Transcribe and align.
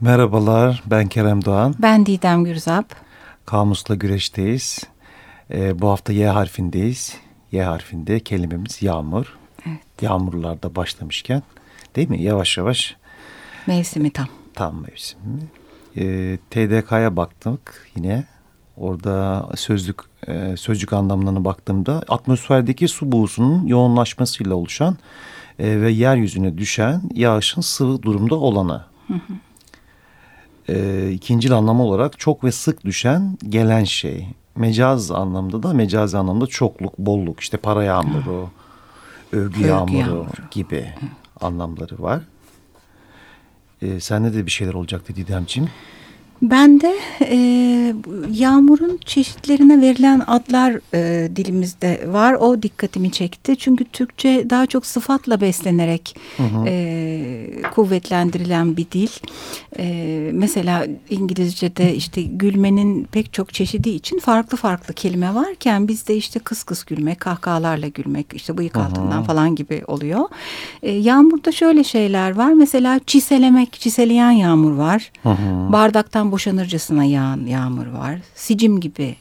Merhabalar, 0.00 0.82
ben 0.86 1.08
Kerem 1.08 1.44
Doğan. 1.44 1.74
Ben 1.78 2.06
Didem 2.06 2.44
Gürzap. 2.44 2.94
Kamusla 3.46 3.94
güreşteyiz. 3.94 4.82
Ee, 5.50 5.80
bu 5.80 5.88
hafta 5.88 6.12
Y 6.12 6.28
harfindeyiz. 6.28 7.16
Y 7.52 7.62
harfinde 7.62 8.20
kelimemiz 8.20 8.82
yağmur. 8.82 9.38
Evet. 9.66 10.02
Yağmurlarda 10.02 10.74
başlamışken 10.74 11.42
değil 11.96 12.08
mi? 12.08 12.22
Yavaş 12.22 12.58
yavaş. 12.58 12.96
Mevsimi 13.66 14.10
tam. 14.10 14.26
Tam 14.54 14.82
mevsimi. 14.82 15.22
Ee, 15.96 16.38
TDK'ya 16.50 17.16
baktık 17.16 17.88
yine. 17.96 18.24
Orada 18.76 19.46
sözlük 19.56 20.00
e, 20.28 20.56
sözcük 20.56 20.92
anlamlarına 20.92 21.44
baktığımda 21.44 22.02
atmosferdeki 22.08 22.88
su 22.88 23.12
buğusunun 23.12 23.66
yoğunlaşmasıyla 23.66 24.54
oluşan 24.54 24.96
e, 25.58 25.80
ve 25.80 25.90
yeryüzüne 25.90 26.58
düşen 26.58 27.02
yağışın 27.14 27.60
sıvı 27.60 28.02
durumda 28.02 28.34
olanı. 28.34 28.84
Hı 29.06 29.14
hı. 29.14 29.32
E, 30.68 31.08
ikincil 31.10 31.52
anlamı 31.52 31.82
olarak 31.82 32.18
çok 32.18 32.44
ve 32.44 32.52
sık 32.52 32.84
düşen 32.84 33.38
gelen 33.48 33.84
şey. 33.84 34.28
Mecaz 34.56 35.10
anlamda 35.10 35.62
da 35.62 35.72
mecazi 35.72 36.18
anlamda 36.18 36.46
çokluk, 36.46 36.98
bolluk, 36.98 37.40
işte 37.40 37.56
para 37.56 37.84
yağmuru, 37.84 38.50
övgü, 39.32 39.46
övgü 39.58 39.66
yağmuru, 39.66 39.98
yağmuru 39.98 40.26
gibi 40.50 40.92
anlamları 41.40 42.02
var. 42.02 42.22
E, 43.82 44.00
sende 44.00 44.34
de 44.34 44.46
bir 44.46 44.50
şeyler 44.50 44.74
olacaktı 44.74 45.16
Didemciğim. 45.16 45.70
Ben 46.42 46.80
de 46.80 46.94
e, 47.22 47.36
yağmurun 48.30 48.98
çeşitlerine 49.04 49.80
verilen 49.80 50.22
adlar 50.26 50.80
e, 50.94 51.36
dilimizde 51.36 52.04
var. 52.08 52.34
O 52.34 52.62
dikkatimi 52.62 53.10
çekti. 53.12 53.56
Çünkü 53.56 53.84
Türkçe 53.84 54.50
daha 54.50 54.66
çok 54.66 54.86
sıfatla 54.86 55.40
beslenerek 55.40 56.16
hı 56.36 56.42
hı. 56.42 56.64
E, 56.66 57.62
kuvvetlendirilen 57.74 58.76
bir 58.76 58.86
dil. 58.92 59.08
E, 59.78 60.30
mesela 60.32 60.86
İngilizce'de 61.10 61.94
işte 61.94 62.22
gülmenin 62.22 63.04
pek 63.04 63.32
çok 63.32 63.54
çeşidi 63.54 63.90
için 63.90 64.18
farklı 64.18 64.56
farklı 64.56 64.94
kelime 64.94 65.34
varken 65.34 65.88
bizde 65.88 66.16
işte 66.16 66.38
kıs 66.40 66.62
kıs 66.62 66.84
gülmek, 66.84 67.20
kahkahalarla 67.20 67.88
gülmek, 67.88 68.26
işte 68.34 68.58
bıyık 68.58 68.76
altından 68.76 69.16
hı 69.16 69.20
hı. 69.20 69.24
falan 69.24 69.54
gibi 69.54 69.82
oluyor. 69.86 70.28
E, 70.82 70.92
yağmurda 70.92 71.52
şöyle 71.52 71.84
şeyler 71.84 72.34
var. 72.34 72.52
Mesela 72.52 73.00
çiselemek, 73.06 73.72
çiseleyen 73.72 74.30
yağmur 74.30 74.72
var. 74.72 75.12
Hı 75.22 75.28
hı. 75.28 75.72
Bardaktan 75.72 76.25
gökten 76.26 76.32
boşanırcasına 76.32 77.04
yağan 77.04 77.46
yağmur 77.46 77.86
var. 77.86 78.20
Sicim 78.34 78.80
gibi 78.80 79.16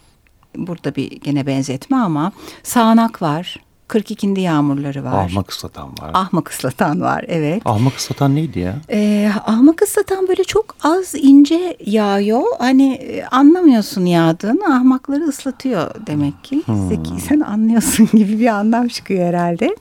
burada 0.55 0.91
bir 0.95 1.11
gene 1.21 1.45
benzetme 1.45 1.97
ama 1.97 2.31
sağanak 2.63 3.21
var. 3.21 3.59
42'inde 3.87 4.39
yağmurları 4.39 5.03
var. 5.03 5.25
Ahmak 5.25 5.51
ıslatan 5.51 5.89
var. 6.01 6.11
Ahmak 6.13 6.49
ıslatan 6.49 7.01
var 7.01 7.25
evet. 7.27 7.61
Ahmak 7.65 7.97
ıslatan 7.97 8.35
neydi 8.35 8.59
ya? 8.59 8.75
Ee, 8.89 9.31
ahmak 9.45 9.81
ıslatan 9.81 10.27
böyle 10.27 10.43
çok 10.43 10.75
az 10.83 11.15
ince 11.15 11.77
yağıyor. 11.85 12.43
Hani 12.59 12.93
e, 12.93 13.25
anlamıyorsun 13.25 14.05
yağdığını 14.05 14.75
ahmakları 14.75 15.23
ıslatıyor 15.23 15.91
demek 16.07 16.43
ki. 16.43 16.63
Hmm. 16.65 16.89
Zeki 16.89 17.21
sen 17.29 17.39
anlıyorsun 17.39 18.09
gibi 18.17 18.39
bir 18.39 18.47
anlam 18.47 18.87
çıkıyor 18.87 19.27
herhalde. 19.27 19.75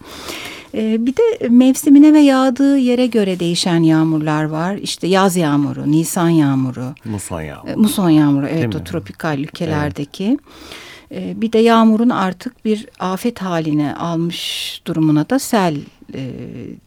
Ee, 0.74 1.06
bir 1.06 1.16
de 1.16 1.48
mevsimine 1.48 2.12
ve 2.12 2.20
yağdığı 2.20 2.78
yere 2.78 3.06
göre 3.06 3.40
değişen 3.40 3.82
yağmurlar 3.82 4.44
var. 4.44 4.76
İşte 4.76 5.06
yaz 5.06 5.36
yağmuru, 5.36 5.90
Nisan 5.90 6.28
yağmuru. 6.28 6.94
Muson 7.04 7.40
yağmuru. 7.40 7.70
Ee, 7.70 7.74
muson 7.74 8.10
yağmuru 8.10 8.46
evet 8.46 8.62
Değil 8.62 8.74
o 8.74 8.78
mi? 8.78 8.84
tropikal 8.84 9.38
ülkelerdeki. 9.38 10.24
Evet. 10.24 10.40
Bir 11.36 11.52
de 11.52 11.58
yağmurun 11.58 12.10
artık 12.10 12.64
bir 12.64 12.86
afet 12.98 13.42
haline 13.42 13.94
almış 13.94 14.80
durumuna 14.86 15.30
da 15.30 15.38
sel 15.38 15.76
e, 16.14 16.30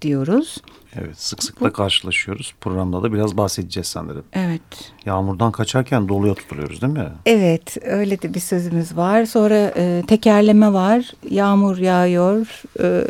diyoruz. 0.01 0.57
Evet 1.01 1.19
sık 1.19 1.43
sık 1.43 1.61
da 1.61 1.73
karşılaşıyoruz. 1.73 2.53
Programda 2.61 3.03
da 3.03 3.13
biraz 3.13 3.37
bahsedeceğiz 3.37 3.87
sanırım. 3.87 4.23
Evet. 4.33 4.61
Yağmurdan 5.05 5.51
kaçarken 5.51 6.09
doluya 6.09 6.33
tutuluyoruz 6.33 6.81
değil 6.81 6.93
mi? 6.93 7.07
Evet 7.25 7.77
öyle 7.81 8.21
de 8.21 8.33
bir 8.33 8.39
sözümüz 8.39 8.97
var. 8.97 9.25
Sonra 9.25 9.73
e, 9.77 10.03
tekerleme 10.07 10.73
var. 10.73 11.11
Yağmur 11.29 11.77
yağıyor. 11.77 12.61
E, 12.79 13.03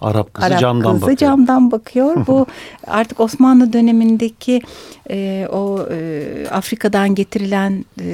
Arap 0.00 0.34
kızı 0.34 0.46
Arap 0.46 0.60
camdan 0.60 0.92
kızı 0.92 1.02
bakıyor. 1.02 1.16
camdan 1.16 1.70
bakıyor. 1.70 2.26
Bu 2.26 2.46
artık 2.86 3.20
Osmanlı 3.20 3.72
dönemindeki 3.72 4.62
e, 5.10 5.48
o 5.52 5.86
e, 5.90 6.22
Afrika'dan 6.50 7.14
getirilen 7.14 7.84
e, 8.00 8.06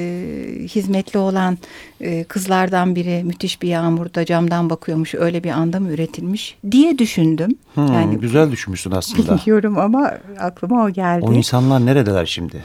hizmetli 0.68 1.18
olan 1.18 1.58
e, 2.00 2.24
kızlardan 2.24 2.96
biri 2.96 3.24
müthiş 3.24 3.62
bir 3.62 3.68
yağmurda 3.68 4.24
camdan 4.24 4.70
bakıyormuş. 4.70 5.14
Öyle 5.14 5.44
bir 5.44 5.50
anda 5.50 5.80
mı 5.80 5.90
üretilmiş 5.90 6.58
diye 6.70 6.98
düşündüm. 6.98 7.54
Hmm, 7.74 7.86
yani 7.86 8.18
güzel 8.18 8.50
düşünmüşsün 8.50 8.90
aslında. 8.90 9.38
Biliyorum 9.42 9.78
ama 9.78 10.12
aklıma 10.38 10.84
o 10.84 10.90
geldi. 10.90 11.24
O 11.24 11.32
insanlar 11.32 11.86
neredeler 11.86 12.26
şimdi? 12.26 12.64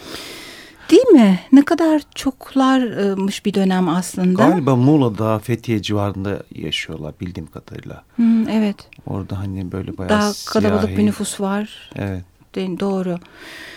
Değil 0.91 1.07
mi? 1.07 1.39
Ne 1.51 1.65
kadar 1.65 2.01
çoklarmış 2.15 3.45
bir 3.45 3.53
dönem 3.53 3.89
aslında. 3.89 4.43
Galiba 4.43 4.75
Muğla'da, 4.75 5.39
Fethiye 5.39 5.81
civarında 5.81 6.43
yaşıyorlar 6.55 7.13
bildiğim 7.21 7.47
kadarıyla. 7.47 8.03
Hmm, 8.15 8.49
evet. 8.49 8.75
Orada 9.07 9.39
hani 9.39 9.71
böyle 9.71 9.97
bayağı 9.97 10.09
Daha 10.09 10.31
kalabalık 10.45 10.81
siyahi. 10.81 10.97
bir 10.97 11.05
nüfus 11.05 11.41
var. 11.41 11.89
Evet. 11.95 12.23
Doğru. 12.55 13.19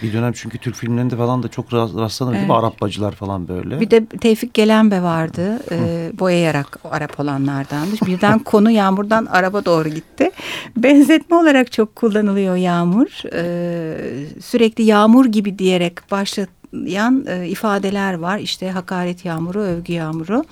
Bir 0.02 0.12
dönem 0.12 0.32
çünkü 0.32 0.58
Türk 0.58 0.76
filmlerinde 0.76 1.16
falan 1.16 1.42
da 1.42 1.48
çok 1.48 1.72
rastlanır 1.72 2.30
evet. 2.30 2.40
değil 2.40 2.50
mi? 2.50 2.56
Arap 2.56 2.80
bacılar 2.80 3.12
falan 3.12 3.48
böyle. 3.48 3.80
Bir 3.80 3.90
de 3.90 4.06
Tevfik 4.06 4.54
Gelenbe 4.54 5.02
vardı. 5.02 5.62
e, 5.70 6.10
boyayarak 6.18 6.78
Arap 6.90 7.20
olanlardan. 7.20 7.88
Birden 8.06 8.38
konu 8.44 8.70
yağmurdan 8.70 9.26
araba 9.26 9.64
doğru 9.64 9.88
gitti. 9.88 10.30
Benzetme 10.76 11.36
olarak 11.36 11.72
çok 11.72 11.96
kullanılıyor 11.96 12.56
yağmur. 12.56 13.32
E, 13.34 14.40
sürekli 14.40 14.84
yağmur 14.84 15.26
gibi 15.26 15.58
diyerek 15.58 16.10
başlat 16.10 16.48
yan 16.86 17.26
e, 17.28 17.48
ifadeler 17.48 18.14
var. 18.14 18.38
İşte 18.38 18.70
hakaret 18.70 19.24
yağmuru, 19.24 19.60
övgü 19.60 19.92
yağmuru 19.92 20.44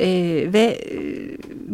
e, 0.00 0.06
ve 0.52 0.78
e, 0.90 0.98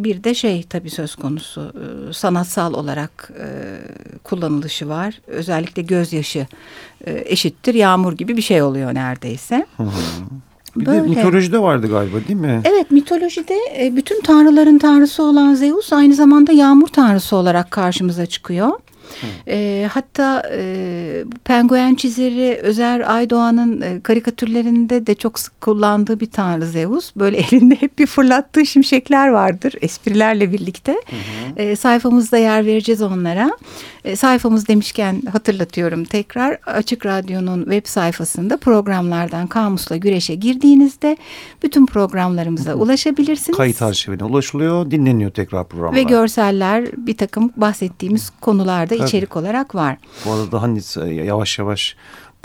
bir 0.05 0.25
de 0.25 0.35
şey 0.35 0.63
tabii 0.63 0.91
söz 0.91 1.15
konusu 1.15 1.73
e, 1.75 2.13
sanatsal 2.13 2.75
olarak 2.75 3.31
e, 3.41 3.47
kullanılışı 4.27 4.89
var. 4.89 5.21
Özellikle 5.27 5.83
gözyaşı 5.83 6.47
e, 7.07 7.23
eşittir 7.27 7.75
yağmur 7.75 8.13
gibi 8.13 8.37
bir 8.37 8.43
şey 8.43 8.63
oluyor 8.63 8.95
neredeyse. 8.95 9.67
Bir 10.77 10.87
Böyle. 10.87 11.05
de 11.05 11.09
mitolojide 11.09 11.59
vardı 11.59 11.89
galiba 11.89 12.17
değil 12.29 12.41
mi? 12.41 12.61
Evet 12.65 12.91
mitolojide 12.91 13.57
e, 13.79 13.97
bütün 13.97 14.21
tanrıların 14.23 14.79
tanrısı 14.79 15.23
olan 15.23 15.55
Zeus 15.55 15.93
aynı 15.93 16.15
zamanda 16.15 16.53
yağmur 16.53 16.89
tanrısı 16.89 17.37
olarak 17.37 17.71
karşımıza 17.71 18.27
çıkıyor. 18.27 18.71
E, 19.49 19.89
hatta 19.93 20.43
e, 20.53 21.25
penguen 21.45 21.95
çizeri 21.95 22.61
Özer 22.63 23.01
Aydoğan'ın 23.01 23.81
e, 23.81 24.01
karikatürlerinde 24.01 25.07
de 25.07 25.15
çok 25.15 25.39
sık 25.39 25.61
kullandığı 25.61 26.21
bir 26.21 26.31
tanrı 26.31 26.67
Zeus. 26.67 27.17
Böyle 27.17 27.37
elinde 27.51 27.75
hep 27.75 27.99
bir 27.99 28.07
fırlattığı 28.07 28.67
şimşekler 28.67 29.29
vardır 29.29 29.75
esprilerle 29.81 30.53
birlikte. 30.53 30.93
Hı 30.93 30.97
hı. 30.97 31.63
E, 31.63 31.77
sayfamızda 31.77 32.39
yer 32.39 32.67
vereceğiz 32.67 33.03
onlara. 33.03 33.51
E, 34.05 34.17
sayfamız 34.17 34.69
demişken 34.69 35.23
hatırlatıyorum 35.33 36.05
tekrar 36.05 36.59
Açık 36.67 37.07
Radyo'nun 37.07 37.63
web 37.63 37.87
sayfasında 37.87 38.57
programlardan 38.57 39.47
Kamusla 39.47 39.97
Güreş'e 39.97 40.35
girdiğinizde 40.35 41.17
bütün 41.63 41.87
programlarımıza 41.87 42.71
hı 42.71 42.75
hı. 42.75 42.79
ulaşabilirsiniz. 42.79 43.57
Kayıt 43.59 43.83
arşivine 43.83 44.25
ulaşılıyor, 44.25 44.91
dinleniyor 44.91 45.31
tekrar 45.31 45.69
programlar. 45.69 45.97
Ve 45.97 46.03
görseller 46.03 46.85
bir 46.97 47.17
takım 47.17 47.53
bahsettiğimiz 47.57 48.31
konularda 48.41 48.95
Tabii. 48.99 49.09
içerik 49.09 49.37
olarak 49.37 49.75
var. 49.75 49.97
Bu 50.27 50.33
arada 50.33 50.63
hani 50.63 50.81
yavaş 51.27 51.59
yavaş 51.59 51.97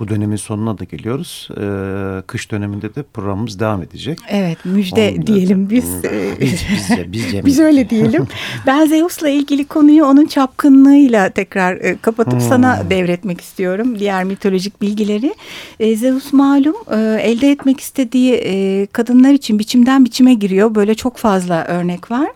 bu 0.02 0.08
dönemin 0.08 0.36
sonuna 0.36 0.78
da 0.78 0.84
geliyoruz. 0.84 1.48
Ee, 1.52 2.22
kış 2.28 2.52
döneminde 2.52 2.96
de 2.96 3.04
programımız 3.04 3.60
devam 3.60 3.84
edecek. 3.84 4.20
Evet 4.30 4.58
müjde 4.66 5.14
Onu 5.18 5.28
diyelim 5.28 5.70
biz. 5.70 6.04
Biz, 6.42 6.66
bizce, 6.72 7.12
bizce 7.12 7.46
biz 7.46 7.60
öyle 7.60 7.90
diyelim. 7.90 8.28
ben 8.68 8.86
Zeus'la 8.86 9.30
ilgili 9.30 9.66
konuyu 9.66 10.06
onun 10.06 10.26
çapkınlığıyla 10.26 11.30
tekrar 11.30 11.76
e, 11.76 11.98
kapatıp 11.98 12.34
hmm. 12.34 12.42
sana 12.42 12.90
devretmek 12.90 13.42
istiyorum. 13.42 14.00
Diğer 14.00 14.24
mitolojik 14.24 14.82
bilgileri. 14.82 15.36
E, 15.80 15.96
Zeus 15.96 16.34
malum 16.34 16.76
e, 16.92 17.22
elde 17.22 17.52
etmek 17.52 17.80
istediği 17.80 18.34
e, 18.34 18.86
kadınlar 18.86 19.34
için 19.34 19.60
biçimden 19.60 20.06
biçime 20.06 20.34
giriyor. 20.34 20.76
Böyle 20.76 20.96
çok 20.96 21.18
fazla 21.18 21.66
örnek 21.66 22.12
var. 22.12 22.30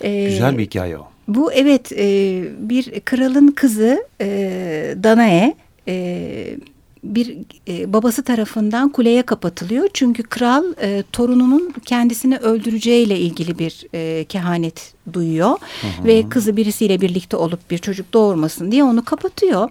E, 0.00 0.24
Güzel 0.24 0.58
bir 0.58 0.64
hikaye 0.64 0.98
o. 0.98 1.11
Bu 1.28 1.52
evet 1.52 1.92
e, 1.92 2.44
bir 2.58 3.00
kralın 3.00 3.48
kızı 3.48 4.06
e, 4.20 4.94
Danae 5.02 5.54
e, 5.88 6.56
bir 7.04 7.38
e, 7.68 7.92
babası 7.92 8.22
tarafından 8.22 8.88
kuleye 8.88 9.22
kapatılıyor. 9.22 9.88
Çünkü 9.94 10.22
kral 10.22 10.64
e, 10.82 11.02
torununun 11.12 11.74
kendisini 11.84 12.36
öldüreceğiyle 12.36 13.18
ilgili 13.18 13.58
bir 13.58 13.86
e, 13.94 14.24
kehanet 14.24 14.94
duyuyor. 15.12 15.50
Hı 15.50 15.86
hı. 16.02 16.04
Ve 16.04 16.28
kızı 16.28 16.56
birisiyle 16.56 17.00
birlikte 17.00 17.36
olup 17.36 17.70
bir 17.70 17.78
çocuk 17.78 18.12
doğurmasın 18.12 18.72
diye 18.72 18.84
onu 18.84 19.04
kapatıyor. 19.04 19.68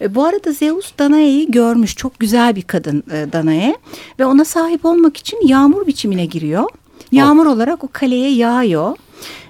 E, 0.00 0.14
bu 0.14 0.24
arada 0.24 0.52
Zeus 0.52 0.92
Danae'yi 0.98 1.50
görmüş. 1.50 1.96
Çok 1.96 2.18
güzel 2.18 2.56
bir 2.56 2.62
kadın 2.62 3.02
e, 3.12 3.32
Danae. 3.32 3.76
Ve 4.18 4.26
ona 4.26 4.44
sahip 4.44 4.84
olmak 4.84 5.16
için 5.16 5.46
yağmur 5.46 5.86
biçimine 5.86 6.26
giriyor. 6.26 6.64
Yağmur 7.12 7.46
oh. 7.46 7.52
olarak 7.52 7.84
o 7.84 7.88
kaleye 7.92 8.30
yağıyor. 8.30 8.96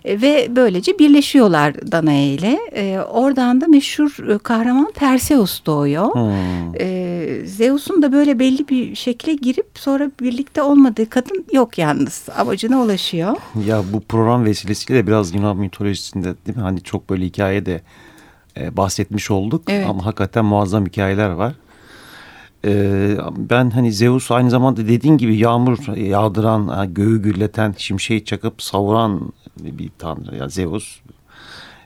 E, 0.04 0.22
ve 0.22 0.48
böylece 0.56 0.98
birleşiyorlar 0.98 1.92
Danae 1.92 2.26
ile. 2.26 2.58
E, 2.74 2.98
oradan 2.98 3.60
da 3.60 3.66
meşhur 3.66 4.28
e, 4.28 4.38
kahraman 4.38 4.92
Perseus 4.94 5.66
doğuyor. 5.66 6.14
Hmm. 6.14 6.80
E, 6.80 7.46
Zeus'un 7.46 8.02
da 8.02 8.12
böyle 8.12 8.38
belli 8.38 8.68
bir 8.68 8.94
şekle 8.94 9.34
girip 9.34 9.66
sonra 9.74 10.10
birlikte 10.20 10.62
olmadığı 10.62 11.10
kadın 11.10 11.44
yok 11.52 11.78
yalnız. 11.78 12.28
Amacına 12.38 12.82
ulaşıyor. 12.82 13.36
Ya 13.66 13.82
bu 13.92 14.00
program 14.00 14.44
vesilesiyle 14.44 15.06
biraz 15.06 15.34
Yunan 15.34 15.56
mitolojisinde 15.56 16.34
değil 16.46 16.56
mi? 16.58 16.62
Hani 16.62 16.80
çok 16.82 17.10
böyle 17.10 17.24
hikaye 17.24 17.66
de 17.66 17.80
e, 18.56 18.76
bahsetmiş 18.76 19.30
olduk. 19.30 19.62
Evet. 19.68 19.86
Ama 19.88 20.06
hakikaten 20.06 20.44
muazzam 20.44 20.86
hikayeler 20.86 21.30
var. 21.30 21.52
Ee, 22.64 23.16
ben 23.36 23.70
hani 23.70 23.92
Zeus 23.92 24.30
aynı 24.30 24.50
zamanda 24.50 24.88
dediğin 24.88 25.18
gibi 25.18 25.36
yağmur 25.36 25.96
yağdıran, 25.96 26.94
göğü 26.94 27.22
gürleten, 27.22 27.74
şimşeği 27.78 28.24
çakıp 28.24 28.62
savuran 28.62 29.32
bir 29.64 29.90
tanrı. 29.98 30.36
Ya 30.36 30.48
Zeus 30.48 31.00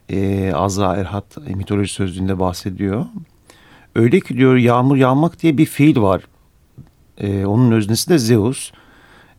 e, 0.08 0.52
Azra 0.54 0.96
Erhat 0.96 1.48
mitoloji 1.48 1.92
sözlüğünde 1.92 2.38
bahsediyor. 2.38 3.04
Öyle 3.94 4.20
ki 4.20 4.36
diyor 4.36 4.56
yağmur 4.56 4.96
yağmak 4.96 5.42
diye 5.42 5.58
bir 5.58 5.66
fiil 5.66 6.00
var. 6.00 6.22
E, 7.18 7.46
onun 7.46 7.72
öznesi 7.72 8.10
de 8.10 8.18
Zeus. 8.18 8.72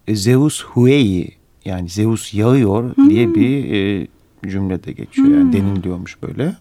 E, 0.07 0.15
Zeus 0.15 0.63
huei 0.63 1.31
yani 1.65 1.89
Zeus 1.89 2.33
yağıyor 2.33 2.95
hmm. 2.95 3.09
diye 3.09 3.35
bir 3.35 3.73
e, 3.73 4.07
cümlede 4.49 4.91
geçiyor. 4.91 5.27
Yani 5.27 5.43
hmm. 5.43 5.53
deniliyormuş 5.53 6.21
böyle. 6.21 6.55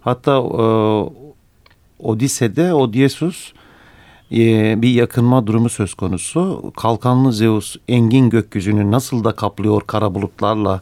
Hatta 0.00 0.32
e, 0.36 0.64
Odise'de 1.98 2.74
Odysseus 2.74 3.52
e, 4.32 4.74
bir 4.82 4.88
yakınma 4.88 5.46
durumu 5.46 5.68
söz 5.68 5.94
konusu. 5.94 6.72
Kalkanlı 6.76 7.32
Zeus 7.32 7.76
engin 7.88 8.30
gökyüzünü 8.30 8.90
nasıl 8.90 9.24
da 9.24 9.32
kaplıyor 9.32 9.82
kara 9.86 10.14
bulutlarla 10.14 10.80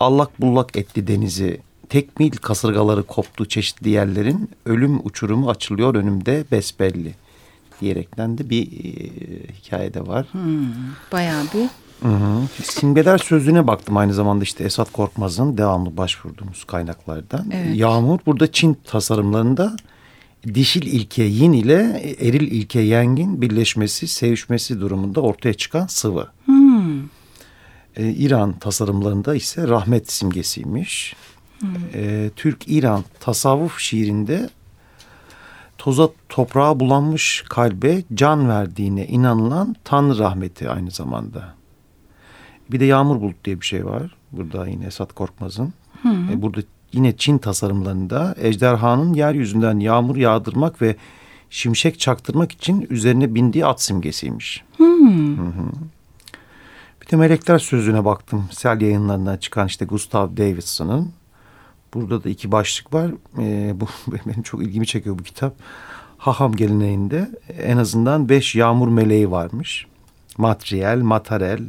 allak 0.00 0.40
bullak 0.40 0.76
etti 0.76 1.06
denizi. 1.06 1.60
Tekmil 1.88 2.30
kasırgaları 2.30 3.02
koptu 3.02 3.48
çeşitli 3.48 3.90
yerlerin 3.90 4.50
ölüm 4.66 5.06
uçurumu 5.06 5.50
açılıyor 5.50 5.94
önümde 5.94 6.44
besbelli 6.52 7.14
diyerekten 7.80 8.38
de 8.38 8.50
bir 8.50 8.62
e, 8.62 8.92
hikaye 9.52 9.94
de 9.94 10.06
var. 10.06 10.26
Hmm, 10.32 10.68
bayağı 11.12 11.44
bir 11.44 11.68
Hı 12.02 12.08
hı. 12.08 12.42
Simgeler 12.62 13.18
sözlüğüne 13.18 13.66
baktım 13.66 13.96
aynı 13.96 14.14
zamanda 14.14 14.44
işte 14.44 14.64
Esat 14.64 14.92
Korkmaz'ın 14.92 15.58
devamlı 15.58 15.96
başvurduğumuz 15.96 16.64
kaynaklardan. 16.64 17.50
Evet. 17.52 17.76
Yağmur 17.76 18.18
burada 18.26 18.52
Çin 18.52 18.76
tasarımlarında 18.84 19.76
dişil 20.54 20.82
ilke 20.82 21.22
yin 21.22 21.52
ile 21.52 22.02
eril 22.20 22.52
ilke 22.52 22.80
yengin 22.80 23.42
birleşmesi, 23.42 24.08
sevişmesi 24.08 24.80
durumunda 24.80 25.20
ortaya 25.20 25.54
çıkan 25.54 25.86
sıvı. 25.86 26.28
Hmm. 26.44 26.55
Ee, 27.96 28.10
İran 28.10 28.52
tasarımlarında 28.52 29.34
ise 29.34 29.68
rahmet 29.68 30.12
simgesiymiş. 30.12 31.16
Hmm. 31.60 31.68
Ee, 31.94 32.30
Türk-İran 32.36 33.04
tasavvuf 33.20 33.78
şiirinde 33.78 34.50
toza 35.78 36.08
toprağa 36.28 36.80
bulanmış 36.80 37.44
kalbe 37.48 38.02
can 38.14 38.48
verdiğine 38.48 39.06
inanılan 39.06 39.76
Tanrı 39.84 40.18
rahmeti 40.18 40.70
aynı 40.70 40.90
zamanda. 40.90 41.54
Bir 42.70 42.80
de 42.80 42.84
yağmur 42.84 43.20
bulut 43.20 43.44
diye 43.44 43.60
bir 43.60 43.66
şey 43.66 43.86
var. 43.86 44.16
Burada 44.32 44.66
yine 44.66 44.86
Esat 44.86 45.12
Korkmaz'ın. 45.12 45.72
E, 46.32 46.42
burada 46.42 46.60
yine 46.92 47.16
Çin 47.16 47.38
tasarımlarında 47.38 48.34
ejderhanın 48.38 49.14
yeryüzünden 49.14 49.78
yağmur 49.78 50.16
yağdırmak 50.16 50.82
ve 50.82 50.96
şimşek 51.50 52.00
çaktırmak 52.00 52.52
için 52.52 52.86
üzerine 52.90 53.34
bindiği 53.34 53.66
at 53.66 53.82
simgesiymiş. 53.82 54.64
Hmm. 54.76 55.38
Hı 55.38 55.42
hı. 55.42 55.70
Bir 57.06 57.10
de 57.10 57.16
Melekler 57.16 57.58
Sözlüğü'ne 57.58 58.04
baktım. 58.04 58.48
Sel 58.50 58.80
yayınlarından 58.80 59.36
çıkan 59.36 59.66
işte 59.66 59.84
Gustav 59.84 60.36
Davidson'ın. 60.36 61.12
Burada 61.94 62.24
da 62.24 62.28
iki 62.28 62.52
başlık 62.52 62.94
var. 62.94 63.10
Ee, 63.38 63.74
bu 63.80 63.86
benim 64.26 64.42
çok 64.42 64.62
ilgimi 64.62 64.86
çekiyor 64.86 65.18
bu 65.18 65.22
kitap. 65.22 65.54
Haham 66.18 66.56
geleneğinde 66.56 67.30
en 67.62 67.76
azından 67.76 68.28
beş 68.28 68.54
yağmur 68.54 68.88
meleği 68.88 69.30
varmış. 69.30 69.86
Matriel, 70.38 70.98
Matarel, 70.98 71.62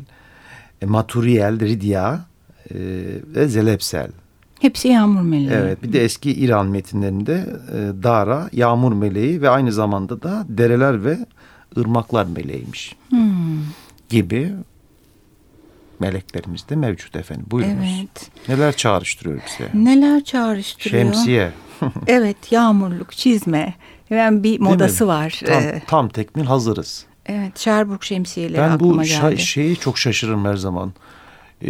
e, 0.81 0.85
Maturiel, 0.85 1.59
Ridia 1.59 2.13
e, 2.13 2.19
ve 3.35 3.47
Zelepsel. 3.47 4.11
Hepsi 4.59 4.87
yağmur 4.87 5.21
meleği. 5.21 5.49
Evet 5.49 5.83
bir 5.83 5.93
de 5.93 6.03
eski 6.03 6.31
İran 6.31 6.67
metinlerinde 6.67 7.45
e, 7.73 8.03
Dara 8.03 8.49
yağmur 8.51 8.93
meleği 8.93 9.41
ve 9.41 9.49
aynı 9.49 9.71
zamanda 9.71 10.21
da 10.21 10.45
dereler 10.49 11.05
ve 11.05 11.17
ırmaklar 11.77 12.25
meleğiymiş. 12.25 12.95
Hmm. 13.09 13.63
Gibi 14.09 14.53
meleklerimiz 15.99 16.69
de 16.69 16.75
mevcut 16.75 17.15
efendim. 17.15 17.45
Buyurunuz. 17.51 17.99
Evet. 17.99 18.31
Neler 18.47 18.75
çağrıştırıyor 18.75 19.39
bize? 19.47 19.69
Neler 19.73 20.23
çağrıştırıyor? 20.23 21.03
Şemsiye. 21.03 21.51
evet 22.07 22.51
yağmurluk, 22.51 23.11
çizme. 23.11 23.73
Yani 24.09 24.43
bir 24.43 24.59
modası 24.59 25.07
var. 25.07 25.41
Tam, 25.45 25.63
ee, 25.63 25.81
tam 25.87 26.09
tekmil 26.09 26.45
hazırız. 26.45 27.05
Evet 27.25 27.59
Sherbrooke 27.59 28.07
şemsiyeleri 28.07 28.61
ben 28.61 28.69
aklıma 28.69 29.03
geldi. 29.03 29.21
Ben 29.23 29.31
bu 29.31 29.37
şeyi 29.37 29.75
çok 29.75 29.97
şaşırırım 29.97 30.45
her 30.45 30.55
zaman 30.55 30.93
e, 31.65 31.69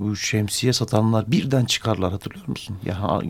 bu 0.00 0.16
şemsiye 0.16 0.72
satanlar 0.72 1.24
birden 1.30 1.64
çıkarlar 1.64 2.10
hatırlıyor 2.10 2.48
musun? 2.48 2.76
Ya 2.86 3.20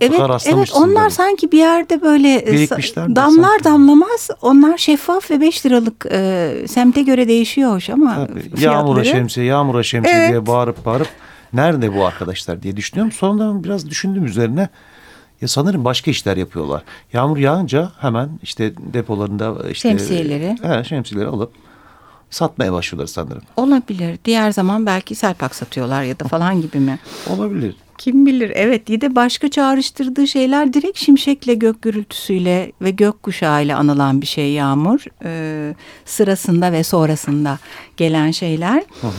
evet, 0.00 0.20
evet 0.46 0.72
onlar 0.74 1.02
böyle. 1.02 1.10
sanki 1.10 1.52
bir 1.52 1.58
yerde 1.58 2.02
böyle 2.02 2.34
e, 2.34 2.68
damlar 2.96 3.48
sanki. 3.48 3.64
damlamaz. 3.64 4.30
Onlar 4.42 4.78
şeffaf 4.78 5.30
ve 5.30 5.40
5 5.40 5.66
liralık 5.66 6.06
e, 6.12 6.54
semte 6.68 7.02
göre 7.02 7.28
değişiyor 7.28 7.72
hoş 7.72 7.90
ama 7.90 8.14
Tabii. 8.14 8.40
fiyatları. 8.40 8.64
Yağmura 8.64 9.04
şemsiye, 9.04 9.46
yağmura 9.46 9.82
şemsiye 9.82 10.16
evet. 10.16 10.30
diye 10.30 10.46
bağırıp 10.46 10.86
bağırıp 10.86 11.08
nerede 11.52 11.94
bu 11.94 12.06
arkadaşlar 12.06 12.62
diye 12.62 12.76
düşünüyorum. 12.76 13.12
Sonra 13.12 13.64
biraz 13.64 13.90
düşündüm 13.90 14.24
üzerine. 14.24 14.68
Ya 15.40 15.48
sanırım 15.48 15.84
başka 15.84 16.10
işler 16.10 16.36
yapıyorlar. 16.36 16.82
Yağmur 17.12 17.36
yağınca 17.36 17.90
hemen 18.00 18.30
işte 18.42 18.72
depolarında 18.76 19.70
işte 19.70 19.88
şemsiyeleri, 19.88 20.56
he, 20.62 20.84
şemsiyeleri 20.84 21.28
alıp 21.28 21.52
satmaya 22.30 22.72
başlıyorlar 22.72 23.06
sanırım. 23.06 23.42
Olabilir. 23.56 24.18
Diğer 24.24 24.50
zaman 24.50 24.86
belki 24.86 25.14
selpak 25.14 25.54
satıyorlar 25.54 26.02
ya 26.02 26.20
da 26.20 26.24
falan 26.28 26.60
gibi 26.62 26.78
mi? 26.78 26.98
Olabilir. 27.30 27.76
Kim 27.98 28.26
bilir 28.26 28.52
evet 28.54 28.88
bir 28.88 29.00
de 29.00 29.14
başka 29.14 29.48
çağrıştırdığı 29.48 30.26
şeyler 30.26 30.72
direkt 30.72 30.98
şimşekle 30.98 31.54
gök 31.54 31.82
gürültüsüyle 31.82 32.72
ve 32.80 32.90
gök 32.90 33.22
kuşağıyla 33.22 33.78
anılan 33.78 34.20
bir 34.20 34.26
şey 34.26 34.52
yağmur. 34.52 35.04
Ee, 35.24 35.74
sırasında 36.04 36.72
ve 36.72 36.84
sonrasında 36.84 37.58
gelen 37.96 38.30
şeyler. 38.30 38.82
Hı 39.00 39.06
hı. 39.06 39.12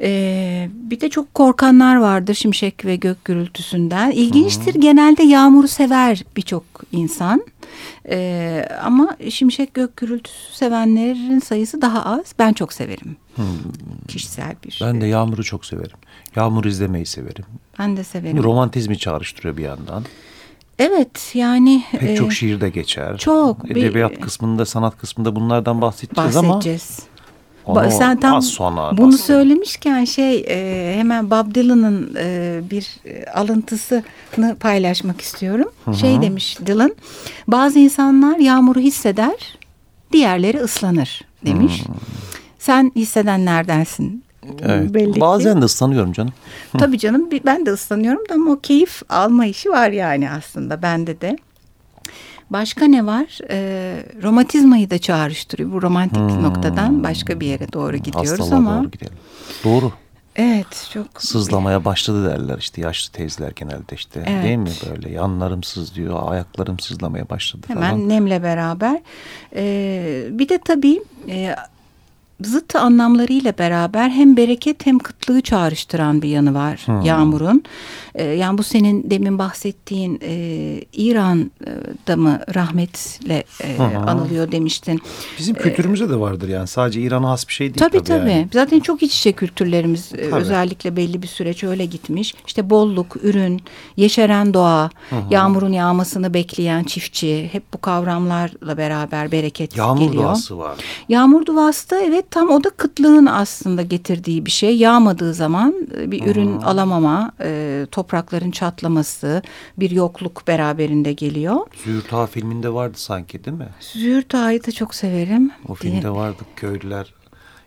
Ee, 0.00 0.68
bir 0.72 1.00
de 1.00 1.08
çok 1.10 1.34
korkanlar 1.34 1.96
vardır 1.96 2.34
şimşek 2.34 2.84
ve 2.84 2.96
gök 2.96 3.24
gürültüsünden. 3.24 4.10
İlginçtir 4.10 4.74
hı. 4.74 4.78
genelde 4.78 5.22
yağmuru 5.22 5.68
sever 5.68 6.24
birçok 6.36 6.64
insan. 6.92 7.44
Ee, 8.08 8.68
ama 8.84 9.16
şimşek 9.30 9.74
gök 9.74 9.96
gürültüsü 9.96 10.52
sevenlerin 10.52 11.38
sayısı 11.38 11.82
daha 11.82 12.04
az. 12.04 12.34
Ben 12.38 12.52
çok 12.52 12.72
severim. 12.72 13.16
Hmm. 13.36 13.44
Kişisel 14.08 14.54
bir. 14.64 14.80
Ben 14.82 15.00
de 15.00 15.06
yağmuru 15.06 15.44
çok 15.44 15.66
severim. 15.66 15.96
Yağmur 16.36 16.64
izlemeyi 16.64 17.06
severim. 17.06 17.44
Ben 17.78 17.96
de 17.96 18.04
severim. 18.04 18.42
Romantizmi 18.42 18.98
çağrıştırıyor 18.98 19.56
bir 19.56 19.62
yandan. 19.62 20.04
Evet 20.78 21.30
yani. 21.34 21.84
Pek 21.90 22.10
e, 22.10 22.16
çok 22.16 22.32
şiirde 22.32 22.70
geçer. 22.70 23.18
Çok. 23.18 23.70
Edebiyat 23.70 24.10
bir, 24.10 24.20
kısmında, 24.20 24.66
sanat 24.66 24.98
kısmında 24.98 25.36
bunlardan 25.36 25.80
bahsedeceğiz, 25.80 26.34
bahsedeceğiz. 26.36 26.98
ama. 27.00 27.12
Onu 27.64 27.90
Sen 27.90 28.20
tam 28.20 28.34
az 28.34 28.46
sonra 28.46 28.96
bunu 28.96 29.18
söylemişken 29.18 30.04
şey 30.04 30.44
e, 30.48 30.94
hemen 30.98 31.30
Bob 31.30 31.54
Dylan'ın 31.54 32.14
e, 32.18 32.60
bir 32.70 32.96
e, 33.04 33.24
alıntısını 33.30 34.56
paylaşmak 34.60 35.20
istiyorum. 35.20 35.68
Hı 35.84 35.90
-hı. 35.90 35.94
Şey 35.94 36.22
demiş 36.22 36.58
Dylan, 36.66 36.94
bazı 37.48 37.78
insanlar 37.78 38.38
yağmuru 38.38 38.80
hisseder, 38.80 39.58
diğerleri 40.12 40.58
ıslanır 40.58 41.20
demiş. 41.46 41.82
Hı. 41.86 41.92
Sen 42.62 42.92
hissedenlerdensin. 42.96 44.24
Evet. 44.62 44.94
Belli 44.94 45.20
Bazen 45.20 45.54
ki. 45.54 45.60
de 45.60 45.64
ıslanıyorum 45.64 46.12
canım. 46.12 46.32
Tabii 46.78 46.98
canım 46.98 47.28
ben 47.46 47.66
de 47.66 47.70
ıslanıyorum 47.70 48.28
da 48.28 48.34
ama 48.34 48.50
o 48.52 48.60
keyif 48.60 49.02
alma 49.08 49.46
işi 49.46 49.70
var 49.70 49.90
yani 49.90 50.30
aslında 50.30 50.82
bende 50.82 51.20
de. 51.20 51.36
Başka 52.50 52.84
ne 52.84 53.06
var? 53.06 53.38
E, 53.50 53.96
romatizmayı 54.22 54.90
da 54.90 54.98
çağrıştırıyor. 54.98 55.72
Bu 55.72 55.82
romantik 55.82 56.18
hmm. 56.18 56.42
noktadan 56.42 57.04
başka 57.04 57.40
bir 57.40 57.46
yere 57.46 57.72
doğru 57.72 57.96
gidiyoruz 57.96 58.30
Hastalığa 58.30 58.58
ama. 58.58 58.80
doğru 58.80 58.90
gidelim. 58.90 59.14
Doğru. 59.64 59.92
Evet 60.36 60.90
çok. 60.92 61.06
Sızlamaya 61.18 61.84
başladı 61.84 62.30
derler 62.30 62.58
işte 62.58 62.80
yaşlı 62.80 63.12
teyzeler 63.12 63.52
genelde 63.56 63.94
işte 63.94 64.24
evet. 64.26 64.44
değil 64.44 64.56
mi 64.56 64.70
böyle 64.90 65.10
yanlarım 65.10 65.62
sızlıyor 65.62 66.32
ayaklarım 66.32 66.78
sızlamaya 66.78 67.28
başladı 67.30 67.66
Hemen 67.68 67.90
falan. 67.90 68.08
nemle 68.08 68.42
beraber. 68.42 69.00
Ee, 69.56 70.24
bir 70.30 70.48
de 70.48 70.58
tabii 70.58 71.02
e, 71.28 71.56
zıt 72.44 72.76
anlamlarıyla 72.76 73.52
beraber 73.58 74.10
hem 74.10 74.36
bereket 74.36 74.86
hem 74.86 74.98
kıtlığı 74.98 75.40
çağrıştıran 75.40 76.22
bir 76.22 76.28
yanı 76.28 76.54
var 76.54 76.82
hmm. 76.84 77.00
yağmurun. 77.00 77.62
E, 78.14 78.24
yani 78.24 78.58
bu 78.58 78.62
senin 78.62 79.10
demin 79.10 79.38
bahsettiğin 79.38 80.20
e, 80.22 80.34
İran'da 80.92 82.16
mı 82.16 82.40
rahmetle 82.54 83.44
e, 83.64 83.82
anılıyor 83.82 84.52
demiştin. 84.52 85.00
Bizim 85.38 85.54
kültürümüzde 85.54 86.08
de 86.08 86.20
vardır 86.20 86.48
yani 86.48 86.66
sadece 86.66 87.00
İran'a 87.00 87.30
has 87.30 87.48
bir 87.48 87.52
şey 87.52 87.66
değil. 87.66 87.78
Tabii 87.78 87.90
tabii. 87.90 88.20
tabii. 88.20 88.30
Yani. 88.30 88.48
Zaten 88.52 88.80
çok 88.80 89.02
iç 89.02 89.18
içe 89.18 89.32
kültürlerimiz 89.32 90.08
tabii. 90.08 90.34
özellikle 90.34 90.96
belli 90.96 91.22
bir 91.22 91.26
süreç 91.26 91.64
öyle 91.64 91.84
gitmiş. 91.84 92.34
İşte 92.46 92.70
bolluk, 92.70 93.16
ürün, 93.22 93.60
yeşeren 93.96 94.54
doğa, 94.54 94.90
Hı 95.10 95.16
yağmurun 95.30 95.72
yağmasını 95.72 96.34
bekleyen 96.34 96.84
çiftçi 96.84 97.48
hep 97.52 97.74
bu 97.74 97.80
kavramlarla 97.80 98.76
beraber 98.76 99.32
bereket 99.32 99.76
Yağmur 99.76 100.00
geliyor. 100.00 100.14
Yağmur 100.14 100.28
duası 100.28 100.58
var. 100.58 100.76
Yağmur 101.08 101.46
duası 101.46 101.90
da 101.90 102.00
evet 102.00 102.30
tam 102.32 102.50
o 102.50 102.64
da 102.64 102.70
kıtlığın 102.70 103.26
aslında 103.26 103.82
getirdiği 103.82 104.46
bir 104.46 104.50
şey. 104.50 104.76
Yağmadığı 104.76 105.34
zaman 105.34 105.74
e, 105.96 106.10
bir 106.10 106.26
ürün 106.26 106.60
alamama, 106.60 107.32
e, 107.40 107.86
toprakların 107.90 108.50
çatlaması, 108.50 109.42
bir 109.78 109.90
yokluk 109.90 110.48
beraberinde 110.48 111.12
geliyor. 111.12 111.56
Züğürt 111.84 112.12
Ağa 112.12 112.26
filminde 112.26 112.74
vardı 112.74 112.98
sanki 112.98 113.44
değil 113.44 113.56
mi? 113.56 113.68
Züğürt 113.80 114.34
Ağa'yı 114.34 114.66
da 114.66 114.72
çok 114.72 114.94
severim. 114.94 115.50
O 115.68 115.74
filmde 115.74 116.02
diye. 116.02 116.12
vardı 116.12 116.42
köylüler 116.56 117.14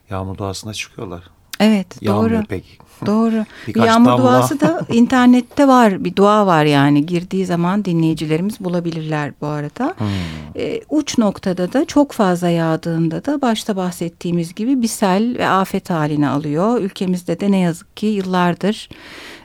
yağmur 0.10 0.38
doğasına 0.38 0.74
çıkıyorlar. 0.74 1.24
Evet 1.60 1.88
Yağmıyor 2.02 2.40
doğru. 2.40 2.48
pek. 2.48 2.80
Doğru. 3.06 3.46
bir 3.68 3.84
yağmur 3.86 4.10
damla. 4.10 4.24
duası 4.24 4.60
da 4.60 4.82
internette 4.94 5.68
var. 5.68 6.04
Bir 6.04 6.16
dua 6.16 6.48
var 6.48 6.66
yani. 6.66 7.06
Girdiği 7.06 7.46
zaman 7.46 7.86
dinleyicilerimiz 7.86 8.60
bulabilirler 8.60 9.34
bu 9.42 9.48
arada. 9.48 9.94
Hmm. 9.98 10.08
E, 10.56 10.82
uç 10.90 11.18
noktada 11.18 11.74
da 11.74 11.86
çok 11.86 12.12
fazla 12.12 12.50
yağdığında 12.50 13.26
da 13.26 13.42
başta 13.42 13.76
bahsettiğimiz 13.76 14.56
gibi 14.56 14.82
bir 14.82 14.88
sel 14.88 15.36
ve 15.38 15.48
afet 15.48 15.90
haline 15.90 16.30
alıyor. 16.30 16.82
Ülkemizde 16.82 17.40
de 17.40 17.52
ne 17.52 17.60
yazık 17.60 17.98
ki 17.98 18.06
yıllardır 18.06 18.90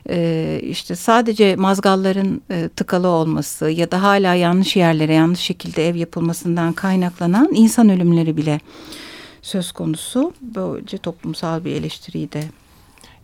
e, 0.09 0.59
işte 0.63 0.95
sadece 0.95 1.55
mazgalların 1.55 2.41
e, 2.51 2.69
tıkalı 2.75 3.07
olması 3.07 3.69
ya 3.69 3.91
da 3.91 4.03
hala 4.03 4.35
yanlış 4.35 4.75
yerlere 4.75 5.13
yanlış 5.13 5.39
şekilde 5.39 5.89
ev 5.89 5.95
yapılmasından 5.95 6.73
kaynaklanan 6.73 7.49
insan 7.53 7.89
ölümleri 7.89 8.37
bile 8.37 8.59
söz 9.41 9.71
konusu. 9.71 10.33
Böylece 10.41 10.97
toplumsal 10.97 11.65
bir 11.65 11.75
eleştiriyi 11.75 12.31
de 12.31 12.43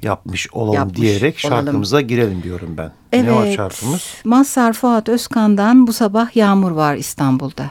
yapmış 0.03 0.47
olalım 0.53 0.73
yapmış 0.75 0.97
diyerek 0.97 1.39
şarkımıza 1.39 1.95
olalım. 1.95 2.07
girelim 2.07 2.43
diyorum 2.43 2.75
ben. 2.77 2.91
Evet, 3.13 3.25
ne 3.25 3.35
var 3.35 3.51
şarkımız? 3.51 4.13
Mazhar 4.23 4.73
Fuat 4.73 5.09
Özkan'dan 5.09 5.87
Bu 5.87 5.93
Sabah 5.93 6.35
Yağmur 6.35 6.71
Var 6.71 6.95
İstanbul'da. 6.95 7.69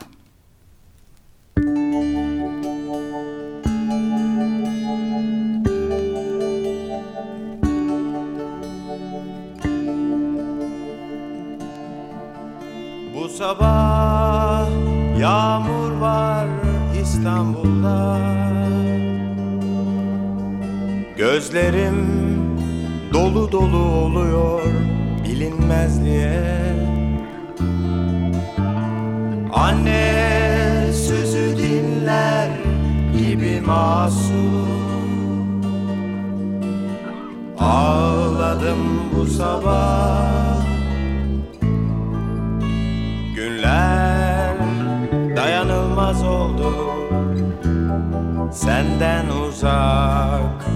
Senden 48.52 49.28
uzak 49.28 50.66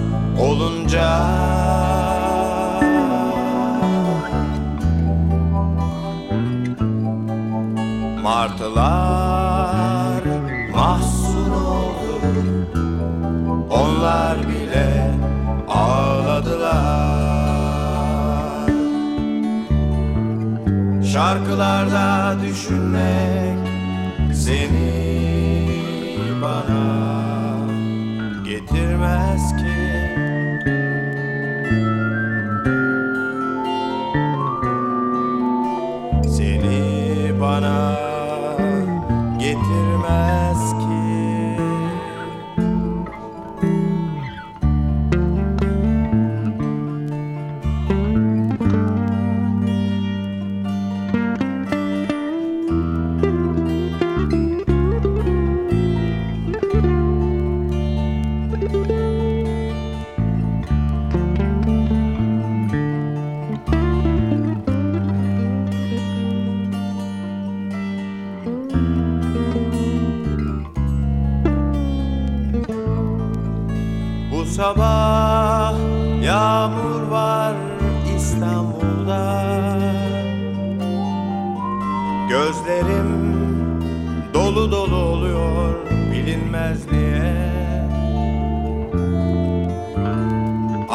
olunca. 0.40 1.11
Martılar 8.23 10.23
mahzun 10.75 11.50
oldu. 11.50 12.21
Onlar 13.71 14.38
bile 14.49 15.14
ağladılar. 15.69 17.11
Şarkılarda 21.12 22.37
düşünmek 22.43 23.59
seni 24.35 25.00
getirmez 29.00 29.50
ki 29.50 29.50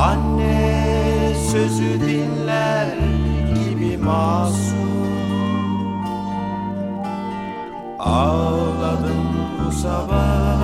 Anne 0.06 1.34
sözü 1.52 2.02
dinler 2.02 2.88
gibi 3.56 3.98
masum. 3.98 4.76
Ağladım 8.00 9.26
bu 9.60 9.72
sabah. 9.72 10.60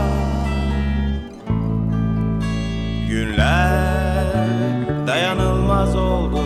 Günler 3.09 4.27
dayanılmaz 5.07 5.95
oldu. 5.95 6.41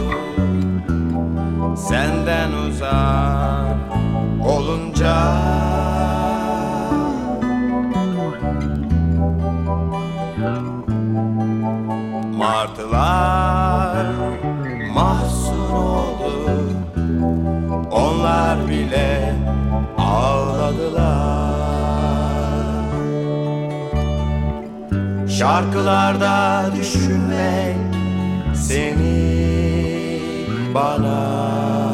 Senden 1.76 2.52
uzak 2.52 3.78
olunca 4.48 5.65
Şarkılarda 25.40 26.66
düşünmek 26.76 27.76
seni 28.56 30.20
bana 30.74 31.92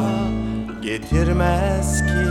getirmez 0.81 2.01
ki. 2.01 2.27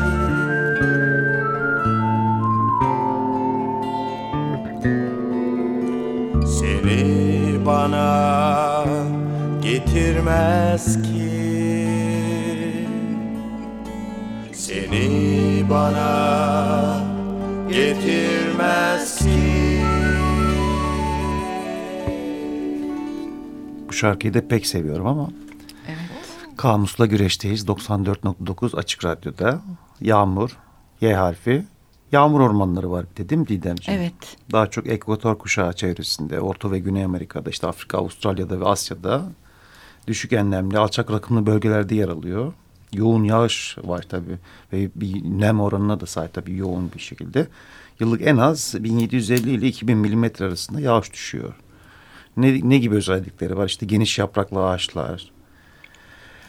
Seni 6.47 7.67
bana 7.67 8.85
getirmez 9.62 11.02
ki. 11.02 11.31
Seni 14.52 15.64
bana 15.71 17.00
getirmez 17.71 19.10
şarkıyı 24.00 24.35
da 24.35 24.49
pek 24.49 24.66
seviyorum 24.66 25.07
ama. 25.07 25.28
Evet. 25.88 26.57
Kamusla 26.57 27.07
güreşteyiz 27.07 27.64
94.9 27.64 28.76
Açık 28.76 29.04
Radyo'da. 29.04 29.62
Yağmur, 30.00 30.57
Y 31.00 31.14
harfi. 31.14 31.64
Yağmur 32.12 32.40
ormanları 32.40 32.90
var 32.90 33.07
dedim 33.16 33.47
Didemciğim. 33.47 34.00
Evet. 34.00 34.37
Daha 34.52 34.66
çok 34.66 34.87
ekvator 34.87 35.38
kuşağı 35.38 35.73
çevresinde, 35.73 36.40
Orta 36.40 36.71
ve 36.71 36.78
Güney 36.78 37.04
Amerika'da, 37.04 37.50
işte 37.50 37.66
Afrika, 37.66 37.99
Avustralya'da 37.99 38.61
ve 38.61 38.64
Asya'da 38.64 39.23
düşük 40.07 40.33
enlemli, 40.33 40.78
alçak 40.78 41.11
rakımlı 41.11 41.47
bölgelerde 41.47 41.95
yer 41.95 42.09
alıyor. 42.09 42.52
Yoğun 42.92 43.25
yağış 43.25 43.76
var 43.85 44.07
tabii 44.09 44.38
ve 44.73 44.90
bir 44.95 45.23
nem 45.25 45.61
oranına 45.61 46.00
da 46.00 46.07
sahip 46.07 46.35
tabii 46.35 46.57
yoğun 46.57 46.92
bir 46.95 47.00
şekilde. 47.00 47.47
Yıllık 48.00 48.26
en 48.26 48.37
az 48.37 48.75
1750 48.78 49.50
ile 49.50 49.66
2000 49.66 49.99
milimetre 49.99 50.45
arasında 50.45 50.80
yağış 50.80 51.12
düşüyor. 51.12 51.54
Ne, 52.37 52.61
ne 52.69 52.79
gibi 52.79 52.95
özellikleri 52.95 53.57
var? 53.57 53.67
İşte 53.67 53.87
geniş 53.87 54.19
yapraklı 54.19 54.67
ağaçlar. 54.67 55.31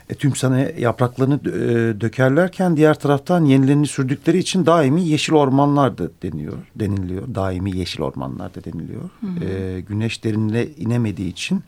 E, 0.10 0.16
tüm 0.16 0.36
sene 0.36 0.74
yapraklarını 0.78 1.36
e, 1.36 2.02
dökerlerken 2.02 2.78
diğer 2.78 3.00
taraftan 3.00 3.46
yenilerini 3.46 3.88
sürdükleri 3.88 4.38
için 4.38 4.66
daimi 4.66 5.08
yeşil 5.08 5.34
ormanlar 5.34 5.98
da 5.98 6.10
deniyor, 6.24 6.58
deniliyor. 6.76 7.36
Daimi 7.36 7.78
yeşil 7.78 8.02
ormanlar 8.02 8.56
da 8.56 8.64
deniliyor. 8.64 9.10
Hı 9.22 9.28
hı. 9.28 9.46
E, 9.46 9.82
güneş 9.82 10.24
derinine 10.24 10.66
inemediği 10.66 11.30
için 11.30 11.64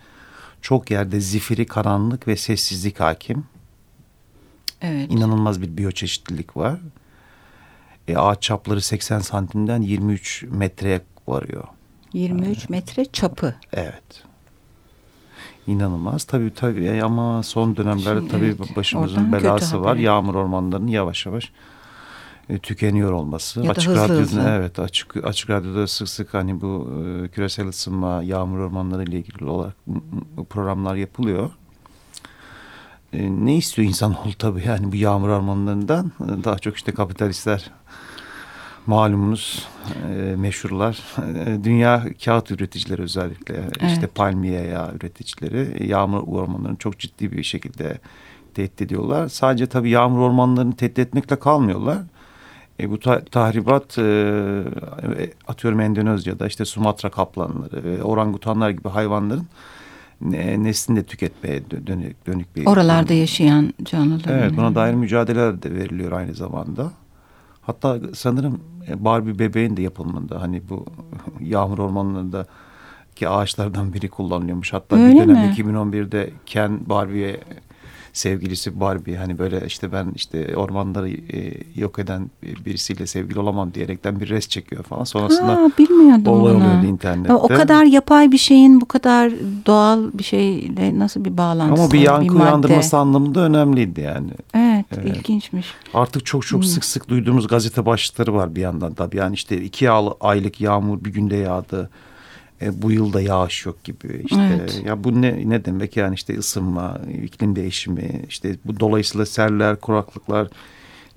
çok 0.61 0.91
yerde 0.91 1.19
zifiri, 1.19 1.65
karanlık 1.65 2.27
ve 2.27 2.35
sessizlik 2.35 2.99
hakim. 2.99 3.43
Evet. 4.81 5.11
İnanılmaz 5.11 5.61
bir 5.61 5.77
biyoçeşitlilik 5.77 6.57
var. 6.57 6.79
E, 8.07 8.17
ağaç 8.17 8.41
çapları 8.41 8.81
80 8.81 9.19
santimden 9.19 9.81
23 9.81 10.45
metreye 10.49 11.01
varıyor. 11.27 11.63
23 12.13 12.69
metre 12.69 13.05
çapı. 13.05 13.55
Evet. 13.73 14.23
İnanılmaz. 15.67 16.23
Tabii 16.23 16.53
tabii 16.53 16.85
e, 16.85 17.01
ama 17.01 17.43
son 17.43 17.75
dönemlerde 17.75 18.19
Şimdi, 18.19 18.31
tabii 18.31 18.45
evet, 18.45 18.75
başımızın 18.75 19.31
belası 19.33 19.83
var. 19.83 19.95
Yağmur 19.95 20.35
ormanlarının 20.35 20.87
yavaş 20.87 21.25
yavaş 21.25 21.51
e, 22.49 22.59
tükeniyor 22.59 23.11
olması. 23.11 23.61
Ya 23.61 23.71
açık 23.71 23.91
radyoda 23.91 24.55
evet 24.55 24.79
açık 24.79 25.25
açık 25.25 25.49
radyoda 25.49 25.87
sık 25.87 26.09
sık 26.09 26.33
hani 26.33 26.61
bu 26.61 26.89
e, 27.23 27.27
küresel 27.27 27.67
ısınma, 27.67 28.23
yağmur 28.23 28.59
ormanları 28.59 29.03
ile 29.03 29.17
ilgili 29.17 29.45
olarak 29.45 29.75
programlar 30.49 30.95
yapılıyor. 30.95 31.51
E, 33.13 33.29
ne 33.45 33.55
istiyor 33.55 33.87
insan 33.87 34.11
insanoğlu 34.11 34.33
tabii 34.33 34.67
yani 34.67 34.91
bu 34.91 34.95
yağmur 34.95 35.29
ormanlarından 35.29 36.11
daha 36.19 36.59
çok 36.59 36.75
işte 36.75 36.91
kapitalistler 36.91 37.71
malumunuz 38.87 39.67
e, 40.09 40.35
meşhurlar. 40.35 41.03
E, 41.45 41.63
dünya 41.63 42.05
kağıt 42.25 42.51
üreticileri 42.51 43.01
özellikle 43.01 43.55
evet. 43.55 43.91
işte 43.91 44.07
palmiye 44.07 44.61
yağı 44.61 44.95
üreticileri 44.95 45.87
yağmur 45.87 46.23
ormanlarını 46.27 46.77
çok 46.77 46.99
ciddi 46.99 47.31
bir 47.31 47.43
şekilde 47.43 47.97
tehdit 48.53 48.81
ediyorlar. 48.81 49.27
Sadece 49.27 49.67
tabii 49.67 49.89
yağmur 49.89 50.19
ormanlarını 50.19 50.75
tehdit 50.75 50.99
etmekle 50.99 51.39
kalmıyorlar. 51.39 51.97
E, 52.79 52.89
bu 52.91 52.99
ta 52.99 53.23
tahribat 53.25 53.97
e, 53.97 54.63
atıyorum 55.47 55.79
Endonezya'da 55.79 56.47
işte 56.47 56.65
Sumatra 56.65 57.09
kaplanları 57.09 57.83
ve 57.83 58.03
orangutanlar 58.03 58.69
gibi 58.69 58.89
hayvanların 58.89 59.47
e, 60.33 60.63
neslini 60.63 60.97
de 60.97 61.03
tüketmeye 61.03 61.61
dönük, 61.87 62.27
dönük 62.27 62.55
bir... 62.55 62.65
Oralarda 62.65 63.07
dönük. 63.07 63.19
yaşayan 63.19 63.73
canlılar. 63.83 64.31
Evet 64.31 64.51
buna 64.57 64.75
dair 64.75 64.93
mücadeleler 64.93 65.63
de 65.63 65.73
veriliyor 65.73 66.11
aynı 66.11 66.33
zamanda. 66.33 66.91
Hatta 67.65 67.99
sanırım 68.13 68.59
e, 68.87 69.05
Barbie 69.05 69.39
bebeğin 69.39 69.77
de 69.77 69.81
yapılımında 69.81 70.41
hani 70.41 70.69
bu 70.69 70.85
yağmur 71.41 71.77
ormanlarında 71.77 72.45
ki 73.15 73.29
ağaçlardan 73.29 73.93
biri 73.93 74.09
kullanılıyormuş. 74.09 74.73
Hatta 74.73 74.95
Öyle 74.95 75.13
bir 75.13 75.19
dönem 75.19 75.47
mi? 75.47 75.55
2011'de 75.57 76.29
Ken 76.45 76.79
Barbie'ye 76.89 77.39
sevgilisi 78.13 78.79
Barbie 78.79 79.17
hani 79.17 79.39
böyle 79.39 79.63
işte 79.67 79.91
ben 79.91 80.11
işte 80.15 80.55
ormanları 80.55 81.09
e, 81.09 81.53
yok 81.75 81.99
eden 81.99 82.29
birisiyle 82.65 83.07
sevgili 83.07 83.39
olamam 83.39 83.73
diyerekten 83.73 84.19
bir 84.19 84.29
res 84.29 84.47
çekiyor 84.47 84.83
falan. 84.83 85.03
Sonrasında 85.03 85.47
ha, 85.47 85.69
bilmiyordum 85.77 86.33
olay 86.33 86.55
oluyordu 86.55 86.85
internette. 86.85 87.33
O 87.33 87.47
kadar 87.47 87.85
yapay 87.85 88.31
bir 88.31 88.37
şeyin 88.37 88.81
bu 88.81 88.85
kadar 88.85 89.31
doğal 89.65 90.03
bir 90.13 90.23
şeyle 90.23 90.99
nasıl 90.99 91.25
bir 91.25 91.37
bağlantısı 91.37 91.83
Ama 91.83 91.91
bir 91.91 91.99
yankı 91.99 92.35
bir 92.35 92.39
uyandırması 92.39 92.97
anlamında 92.97 93.39
önemliydi 93.39 94.01
yani. 94.01 94.31
Evet, 94.53 94.85
evet 94.91 95.17
ilginçmiş. 95.17 95.67
Artık 95.93 96.25
çok 96.25 96.47
çok 96.47 96.61
hmm. 96.61 96.69
sık 96.69 96.85
sık 96.85 97.09
duyduğumuz 97.09 97.47
gazete 97.47 97.85
başlıkları 97.85 98.33
var 98.33 98.55
bir 98.55 98.61
yandan 98.61 98.93
tabii. 98.93 99.17
Yani 99.17 99.33
işte 99.33 99.61
iki 99.61 99.89
aylık 100.21 100.61
yağmur 100.61 101.05
bir 101.05 101.13
günde 101.13 101.35
yağdı 101.35 101.89
e, 102.63 102.81
bu 102.81 102.91
yılda 102.91 103.21
yağış 103.21 103.65
yok 103.65 103.83
gibi 103.83 104.21
işte 104.25 104.57
evet. 104.59 104.81
ya 104.85 105.03
bu 105.03 105.21
ne 105.21 105.49
ne 105.49 105.65
demek 105.65 105.97
yani 105.97 106.15
işte 106.15 106.37
ısınma, 106.37 107.01
iklim 107.23 107.55
değişimi 107.55 108.21
işte 108.29 108.55
bu 108.65 108.79
dolayısıyla 108.79 109.25
seller, 109.25 109.75
kuraklıklar 109.75 110.47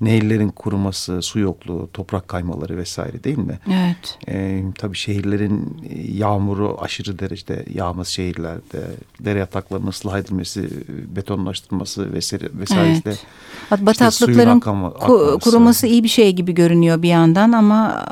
nehirlerin 0.00 0.48
kuruması, 0.48 1.22
su 1.22 1.38
yokluğu, 1.38 1.90
toprak 1.92 2.28
kaymaları 2.28 2.76
vesaire 2.76 3.24
değil 3.24 3.38
mi? 3.38 3.58
Evet. 3.68 4.18
Ee, 4.28 4.62
tabii 4.78 4.96
şehirlerin 4.96 5.76
yağmuru 6.12 6.76
aşırı 6.80 7.18
derecede 7.18 7.64
yağması 7.74 8.12
şehirlerde, 8.12 8.82
dere 9.20 9.38
yataklarının 9.38 9.86
ıslah 9.86 10.18
edilmesi, 10.18 10.70
betonlaştırması 11.16 12.12
vesaire 12.12 12.48
vesaire 12.54 13.02
evet. 13.06 13.26
Bataklıkların 13.70 14.56
işte 14.56 15.06
ku 15.06 15.38
kuruması 15.42 15.86
iyi 15.86 16.04
bir 16.04 16.08
şey 16.08 16.32
gibi 16.32 16.54
görünüyor 16.54 17.02
bir 17.02 17.08
yandan 17.08 17.52
ama 17.52 18.04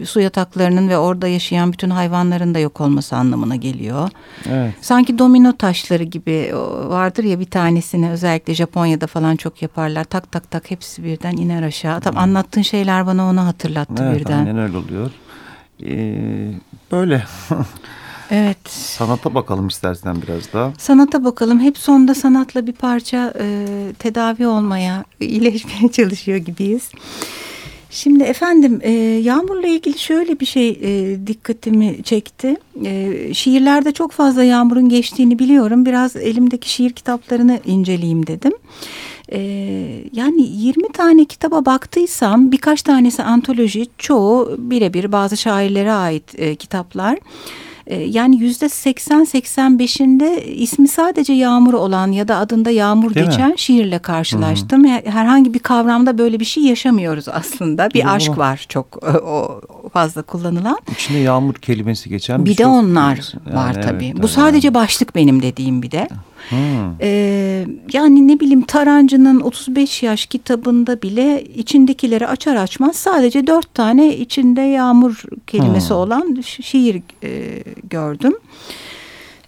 e, 0.00 0.06
su 0.06 0.20
yataklarının 0.20 0.88
ve 0.88 0.98
orada 0.98 1.28
yaşayan 1.28 1.72
bütün 1.72 1.90
hayvanların 1.90 2.54
da 2.54 2.58
yok 2.58 2.80
olması 2.80 3.16
anlamına 3.16 3.56
geliyor. 3.56 4.10
Evet. 4.50 4.74
Sanki 4.80 5.18
domino 5.18 5.52
taşları 5.52 6.02
gibi 6.02 6.50
vardır 6.86 7.24
ya 7.24 7.40
bir 7.40 7.44
tanesini 7.44 8.10
özellikle 8.10 8.54
Japonya'da 8.54 9.06
falan 9.06 9.36
çok 9.36 9.62
yaparlar. 9.62 10.04
Tak 10.04 10.32
tak 10.32 10.50
tak 10.50 10.70
hepsi 10.70 11.04
birden 11.04 11.31
birden 11.32 11.42
iner 11.42 11.62
aşağı. 11.62 12.00
Tam 12.00 12.14
hmm. 12.14 12.20
anlattığın 12.20 12.62
şeyler 12.62 13.06
bana 13.06 13.30
onu 13.30 13.46
hatırlattı 13.46 14.04
evet, 14.08 14.20
birden. 14.20 14.38
Aynen 14.38 14.58
öyle 14.58 14.76
oluyor. 14.76 15.10
Ee, 15.86 16.52
böyle. 16.92 17.24
evet. 18.30 18.68
Sanata 18.68 19.34
bakalım 19.34 19.68
istersen 19.68 20.22
biraz 20.22 20.52
daha. 20.52 20.72
Sanata 20.78 21.24
bakalım. 21.24 21.60
Hep 21.60 21.78
sonda 21.78 22.14
sanatla 22.14 22.66
bir 22.66 22.72
parça 22.72 23.34
e, 23.40 23.66
tedavi 23.98 24.46
olmaya, 24.46 25.04
iyileşmeye 25.20 25.88
çalışıyor 25.92 26.38
gibiyiz. 26.38 26.90
Şimdi 27.90 28.24
efendim 28.24 28.80
e, 28.82 28.90
yağmurla 29.22 29.66
ilgili 29.66 29.98
şöyle 29.98 30.40
bir 30.40 30.46
şey 30.46 30.68
e, 30.68 31.18
dikkatimi 31.26 32.02
çekti. 32.02 32.56
E, 32.84 33.34
şiirlerde 33.34 33.92
çok 33.92 34.12
fazla 34.12 34.44
yağmurun 34.44 34.88
geçtiğini 34.88 35.38
biliyorum. 35.38 35.86
Biraz 35.86 36.16
elimdeki 36.16 36.70
şiir 36.70 36.92
kitaplarını 36.92 37.60
inceleyeyim 37.66 38.26
dedim. 38.26 38.52
Ee, 39.34 40.04
yani 40.12 40.42
20 40.42 40.88
tane 40.88 41.24
kitaba 41.24 41.66
baktıysam 41.66 42.52
birkaç 42.52 42.82
tanesi 42.82 43.22
antoloji, 43.22 43.86
çoğu 43.98 44.54
birebir 44.58 45.12
bazı 45.12 45.36
şairlere 45.36 45.92
ait 45.92 46.38
e, 46.38 46.54
kitaplar. 46.54 47.18
Ee, 47.86 47.96
yani 47.96 48.36
yüzde 48.36 48.66
80-85'inde 48.66 50.42
ismi 50.44 50.88
sadece 50.88 51.32
Yağmur 51.32 51.74
olan 51.74 52.12
ya 52.12 52.28
da 52.28 52.36
adında 52.36 52.70
Yağmur 52.70 53.14
Değil 53.14 53.26
geçen 53.26 53.50
mi? 53.50 53.58
şiirle 53.58 53.98
karşılaştım. 53.98 54.84
Hı 54.84 54.88
-hı. 54.88 55.10
Herhangi 55.10 55.54
bir 55.54 55.58
kavramda 55.58 56.18
böyle 56.18 56.40
bir 56.40 56.44
şey 56.44 56.62
yaşamıyoruz 56.62 57.28
aslında. 57.28 57.88
Bir 57.94 58.02
Doğru. 58.02 58.10
aşk 58.10 58.38
var 58.38 58.66
çok 58.68 58.86
e, 59.02 59.18
o 59.18 59.60
fazla 59.92 60.22
kullanılan. 60.22 60.78
İçinde 60.92 61.18
Yağmur 61.18 61.54
kelimesi 61.54 62.08
geçen 62.08 62.44
bir, 62.44 62.50
bir 62.50 62.56
de 62.56 62.66
onlar 62.66 63.32
yani, 63.46 63.56
var 63.56 63.72
evet, 63.74 63.84
tabii. 63.84 64.06
Evet, 64.06 64.22
Bu 64.22 64.28
sadece 64.28 64.68
yani. 64.68 64.74
başlık 64.74 65.14
benim 65.14 65.42
dediğim 65.42 65.82
bir 65.82 65.90
de. 65.90 66.08
Hmm. 66.48 66.58
Ee, 67.00 67.66
yani 67.92 68.28
ne 68.28 68.40
bileyim 68.40 68.62
Tarancı'nın 68.62 69.40
35 69.40 70.02
yaş 70.02 70.26
kitabında 70.26 71.02
bile 71.02 71.44
içindekileri 71.44 72.26
açar 72.28 72.56
açmaz 72.56 72.96
sadece 72.96 73.46
dört 73.46 73.74
tane 73.74 74.16
içinde 74.16 74.60
yağmur 74.60 75.22
kelimesi 75.46 75.88
hmm. 75.88 75.96
olan 75.96 76.42
şiir 76.42 77.02
e, 77.22 77.62
gördüm. 77.90 78.34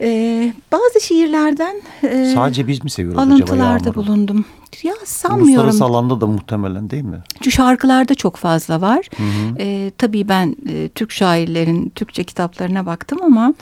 Ee, 0.00 0.52
bazı 0.72 1.00
şiirlerden 1.00 1.82
e, 2.02 2.32
sadece 2.34 2.66
biz 2.66 2.84
mi 2.84 2.90
seviyoruz 2.90 3.22
alıntılarda 3.22 3.74
acaba 3.74 3.94
bulundum. 3.94 4.44
Ya 4.82 4.94
sanmıyorum. 5.04 5.48
Uluslararası 5.48 5.84
alanda 5.84 6.20
da 6.20 6.26
muhtemelen 6.26 6.90
değil 6.90 7.02
mi? 7.02 7.22
Şu 7.44 7.50
şarkılarda 7.50 8.14
çok 8.14 8.37
fazla 8.37 8.80
var. 8.80 9.08
Hı 9.16 9.22
hı. 9.22 9.54
Ee, 9.58 9.92
tabii 9.98 10.28
ben 10.28 10.56
e, 10.68 10.88
Türk 10.88 11.12
şairlerin 11.12 11.88
Türkçe 11.94 12.24
kitaplarına 12.24 12.87
baktım 12.87 13.18
ama 13.22 13.54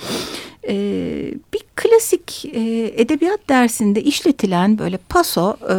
e, 0.68 0.74
bir 1.54 1.60
klasik 1.76 2.44
e, 2.44 2.92
edebiyat 2.96 3.48
dersinde 3.48 4.02
işletilen 4.02 4.78
böyle 4.78 4.96
paso 4.96 5.56
e, 5.70 5.76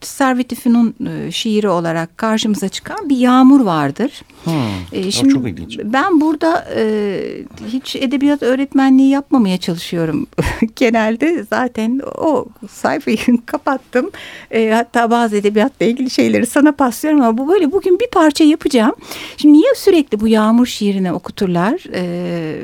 Servet-i 0.00 0.56
e, 0.56 1.30
şiiri 1.32 1.68
olarak 1.68 2.18
karşımıza 2.18 2.68
çıkan 2.68 3.08
bir 3.08 3.16
yağmur 3.16 3.60
vardır. 3.60 4.22
Hmm, 4.44 4.54
e, 4.92 5.10
şimdi 5.10 5.34
çok 5.34 5.48
ilginç. 5.48 5.78
Ben 5.84 6.20
burada 6.20 6.68
e, 6.76 7.20
hiç 7.66 7.96
edebiyat 7.96 8.42
öğretmenliği 8.42 9.10
yapmamaya 9.10 9.58
çalışıyorum. 9.58 10.26
Genelde 10.76 11.44
zaten 11.50 12.00
o 12.18 12.46
sayfayı 12.70 13.18
kapattım. 13.46 14.10
E, 14.50 14.70
hatta 14.70 15.10
bazı 15.10 15.36
edebiyatla 15.36 15.86
ilgili 15.86 16.10
şeyleri 16.10 16.46
sana 16.46 16.72
paslıyorum 16.72 17.22
ama 17.22 17.38
bu 17.38 17.48
böyle 17.48 17.72
bugün 17.72 18.00
bir 18.00 18.10
parça 18.12 18.44
yapacağım. 18.44 18.94
Şimdi 19.36 19.54
niye 19.54 19.74
sürekli 19.76 20.20
bu 20.20 20.28
yağmur 20.28 20.66
şiirine 20.66 21.12
okuturlar? 21.12 21.94
E, 21.94 22.62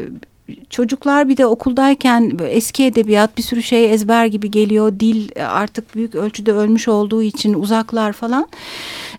çocuklar 0.70 1.28
bir 1.28 1.36
de 1.36 1.46
okuldayken 1.46 2.38
eski 2.48 2.84
edebiyat 2.84 3.36
bir 3.36 3.42
sürü 3.42 3.62
şey 3.62 3.94
ezber 3.94 4.26
gibi 4.26 4.50
geliyor. 4.50 5.00
Dil 5.00 5.28
artık 5.46 5.94
büyük 5.94 6.14
ölçüde 6.14 6.52
ölmüş 6.52 6.88
olduğu 6.88 7.22
için 7.22 7.54
uzaklar 7.54 8.12
falan. 8.12 8.48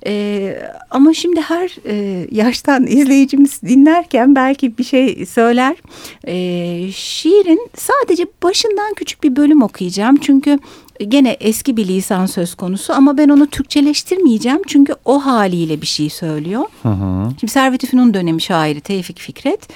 E, 0.06 0.58
ama 0.90 1.14
şimdi 1.14 1.42
her 1.42 1.76
e, 1.86 2.28
yaştan 2.32 2.88
izleyicimiz 2.88 3.62
dinlerken 3.62 4.36
belki 4.36 4.78
bir 4.78 4.84
şey 4.84 5.26
söyler. 5.26 5.76
E, 6.28 6.36
şiirin 6.92 7.70
sadece 7.78 8.26
başından 8.44 8.94
küçük 8.94 9.24
bir 9.24 9.36
bölüm 9.36 9.62
okuyacağım. 9.62 10.18
Çünkü 10.18 10.60
gene 11.08 11.38
eski 11.40 11.78
bir 11.78 11.88
lisan 11.88 12.26
söz 12.26 12.56
konusu 12.56 12.94
ama 12.94 13.18
ben 13.18 13.30
onu 13.30 13.48
Türkçeleştirmeyeceğim 13.48 14.62
çünkü 14.68 14.96
o 15.06 15.26
haliyle 15.26 15.82
bir 15.82 15.88
şey 15.88 16.10
söylüyor. 16.10 16.64
Hı 16.84 16.90
hı. 16.90 17.32
Şimdi 17.40 17.52
Servet-i 17.52 17.88
Fünun 17.88 18.14
dönemi 18.14 18.42
şairi 18.42 18.82
Tevfik 18.82 19.20
Fikret 19.20 19.68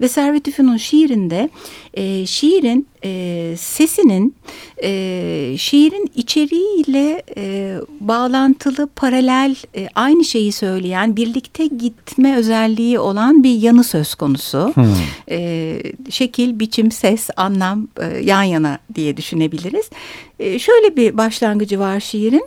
ve 0.00 0.08
Servet-i 0.08 0.50
Fünun 0.50 0.76
şiirinde 0.76 1.50
e, 1.94 2.26
şiirin 2.26 2.86
e, 3.04 3.54
sesinin 3.58 4.34
e, 4.82 5.54
şiirin 5.58 6.10
içeriğiyle 6.14 7.22
e, 7.36 7.76
bağlantılı 8.00 8.86
paralel 8.96 9.56
e, 9.76 9.88
aynı 9.94 10.24
şeyi 10.24 10.52
söyleyen 10.52 11.16
birlikte 11.16 11.66
gitme 11.66 12.36
özelliği 12.36 12.98
olan 12.98 13.44
bir 13.44 13.58
yanı 13.58 13.84
söz 13.84 14.14
konusu. 14.14 14.72
Hmm. 14.74 14.84
E, 15.30 15.78
şekil, 16.10 16.58
biçim, 16.58 16.90
ses, 16.90 17.28
anlam 17.36 17.88
e, 18.00 18.06
yan 18.06 18.42
yana 18.42 18.78
diye 18.94 19.16
düşünebiliriz. 19.16 19.90
E, 20.38 20.58
şöyle 20.58 20.96
bir 20.96 21.16
başlangıcı 21.16 21.78
var 21.78 22.00
şiirin. 22.00 22.46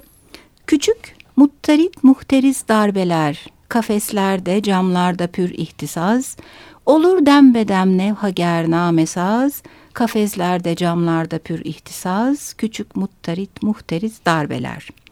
Küçük, 0.68 1.16
muttarit, 1.36 2.04
muhteriz 2.04 2.68
darbeler, 2.68 3.46
kafeslerde, 3.70 4.62
camlarda 4.62 5.28
pür 5.28 5.50
ihtisaz, 5.50 6.38
olur 6.86 7.26
dembedem 7.26 7.98
nevhager 7.98 8.72
namesaz, 8.72 9.64
kafeslerde, 9.94 10.76
camlarda 10.76 11.40
pür 11.40 11.66
ihtisaz, 11.66 12.54
küçük 12.54 12.96
muttarit, 12.96 13.64
muhteriz 13.64 14.20
darbeler.'' 14.26 15.04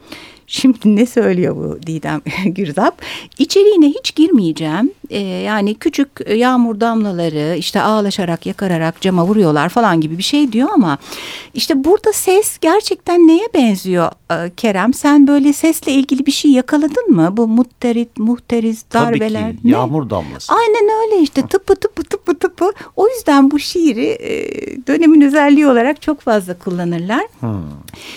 Şimdi 0.47 0.77
ne 0.85 1.05
söylüyor 1.05 1.55
bu 1.55 1.87
Didem 1.87 2.21
Gürzap? 2.45 3.01
İçeriğine 3.39 3.87
hiç 3.89 4.15
girmeyeceğim. 4.15 4.91
Ee, 5.09 5.19
yani 5.19 5.75
küçük 5.75 6.09
yağmur 6.35 6.79
damlaları 6.79 7.55
işte 7.57 7.81
ağlaşarak 7.81 8.45
yakararak 8.45 9.01
cama 9.01 9.25
vuruyorlar 9.25 9.69
falan 9.69 10.01
gibi 10.01 10.17
bir 10.17 10.23
şey 10.23 10.51
diyor 10.51 10.69
ama 10.73 10.97
işte 11.53 11.83
burada 11.83 12.13
ses 12.13 12.57
gerçekten 12.57 13.27
neye 13.27 13.47
benziyor 13.53 14.11
e, 14.31 14.51
Kerem? 14.57 14.93
Sen 14.93 15.27
böyle 15.27 15.53
sesle 15.53 15.91
ilgili 15.91 16.25
bir 16.25 16.31
şey 16.31 16.51
yakaladın 16.51 17.11
mı? 17.11 17.37
Bu 17.37 17.47
mutterit, 17.47 18.17
muhteriz, 18.17 18.85
darbeler. 18.93 19.41
Tabii 19.41 19.61
ki 19.61 19.67
yağmur 19.67 20.09
damlası. 20.09 20.53
Aynen 20.53 20.89
öyle 21.01 21.21
işte 21.21 21.47
tıpı 21.47 21.75
tıpı 21.75 22.03
tıpı 22.03 22.39
tıpı. 22.39 22.71
O 22.95 23.07
yüzden 23.07 23.51
bu 23.51 23.59
şiiri 23.59 24.05
e, 24.05 24.31
dönemin 24.87 25.21
özelliği 25.21 25.67
olarak 25.67 26.01
çok 26.01 26.21
fazla 26.21 26.57
kullanırlar. 26.59 27.23
Hmm. 27.39 27.61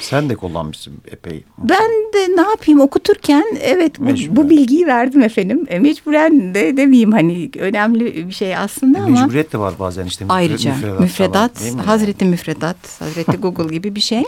Sen 0.01 0.29
de 0.29 0.37
kullanmışsın 0.37 0.95
epey. 1.13 1.45
Ben 1.59 1.91
de 2.15 2.24
ne 2.37 2.41
yapayım 2.41 2.81
okuturken 2.81 3.45
evet 3.61 4.01
bu, 4.01 4.37
bu 4.37 4.51
bilgiyi 4.51 4.87
verdim 4.87 5.23
efendim. 5.23 5.67
E, 5.69 5.79
mecburen 5.79 6.55
de 6.55 6.77
demeyeyim 6.77 7.13
hani 7.13 7.51
önemli 7.59 8.29
bir 8.29 8.35
şey 8.35 8.57
aslında 8.57 8.99
e, 8.99 9.01
ama. 9.01 9.21
Mecburiyet 9.21 9.53
de 9.53 9.59
var 9.59 9.75
bazen 9.79 10.07
işte. 10.07 10.25
Ayrıca 10.29 10.71
müfredat, 10.71 11.01
müfredat 11.01 11.59
falan, 11.59 11.85
Hazreti 11.85 12.25
Müfredat, 12.25 13.01
Hazreti 13.01 13.37
Google 13.37 13.75
gibi 13.75 13.95
bir 13.95 14.01
şey. 14.01 14.23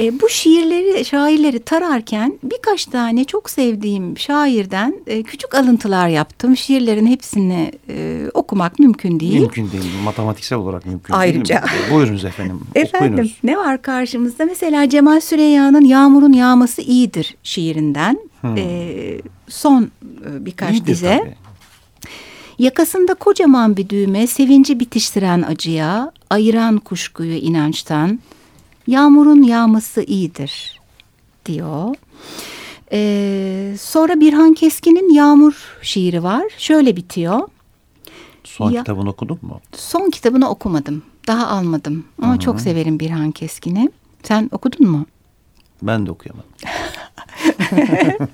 E, 0.00 0.20
bu 0.20 0.28
şiirleri, 0.28 1.04
şairleri 1.04 1.58
tararken 1.58 2.38
birkaç 2.42 2.86
tane 2.86 3.24
çok 3.24 3.50
sevdiğim 3.50 4.18
şairden 4.18 4.94
e, 5.06 5.22
küçük 5.22 5.54
alıntılar 5.54 6.08
yaptım. 6.08 6.56
Şiirlerin 6.56 7.06
hepsini 7.06 7.72
e, 7.88 8.26
okumak 8.34 8.78
mümkün 8.78 9.20
değil. 9.20 9.40
Mümkün 9.40 9.70
değil. 9.72 9.84
Matematiksel 10.04 10.58
olarak 10.58 10.86
mümkün 10.86 11.14
Ayrıca. 11.14 11.54
değil. 11.54 11.60
Ayrıca. 11.72 11.94
Buyurunuz 11.94 12.24
efendim. 12.24 12.60
Efendim 12.74 13.12
Okuyunuz. 13.12 13.36
ne 13.44 13.56
var 13.56 13.82
karşımızda? 13.82 14.44
Mesela 14.44 14.88
Cemal 14.88 15.20
Süreyya'nın 15.20 15.84
Yağmurun 15.84 16.32
Yağması 16.32 16.82
iyidir 17.14 17.36
şiirinden 17.42 18.18
hmm. 18.40 18.56
e, 18.56 19.20
son 19.48 19.90
birkaç 20.22 20.72
İyidir 20.72 20.86
dize. 20.86 21.18
Tabii. 21.18 21.34
Yakasında 22.58 23.14
kocaman 23.14 23.76
bir 23.76 23.88
düğme 23.88 24.26
sevinci 24.26 24.80
bitiştiren 24.80 25.42
acıya, 25.42 26.12
ayıran 26.30 26.78
kuşkuyu 26.78 27.34
inançtan, 27.34 28.18
yağmurun 28.86 29.42
yağması 29.42 30.02
iyidir 30.02 30.80
diyor. 31.46 31.94
Ee, 32.92 33.74
sonra 33.80 34.20
Birhan 34.20 34.54
Keskin'in 34.54 35.14
Yağmur 35.14 35.78
şiiri 35.82 36.22
var. 36.22 36.44
Şöyle 36.58 36.96
bitiyor. 36.96 37.48
Son 38.44 38.70
ya, 38.70 38.82
kitabını 38.82 39.10
okudun 39.10 39.38
mu? 39.42 39.60
Son 39.72 40.10
kitabını 40.10 40.48
okumadım. 40.50 41.02
Daha 41.26 41.46
almadım. 41.46 42.04
Ama 42.22 42.32
Hı 42.32 42.36
-hı. 42.36 42.40
çok 42.40 42.60
severim 42.60 43.00
Birhan 43.00 43.30
Keskin'i. 43.30 43.90
Sen 44.22 44.50
okudun 44.52 44.90
mu? 44.90 45.06
Ben 45.82 46.06
de 46.06 46.10
okuyamadım. 46.10 46.50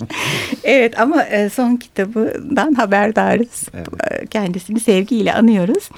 evet 0.64 1.00
ama 1.00 1.22
e, 1.22 1.50
son 1.50 1.76
kitabından 1.76 2.74
haberdarız. 2.74 3.68
Evet. 3.74 3.88
E, 4.10 4.26
kendisini 4.26 4.80
sevgiyle 4.80 5.34
anıyoruz. 5.34 5.88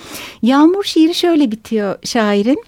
Yağmur 0.43 0.85
şiiri 0.85 1.15
şöyle 1.15 1.51
bitiyor 1.51 1.99
şairin. 2.05 2.65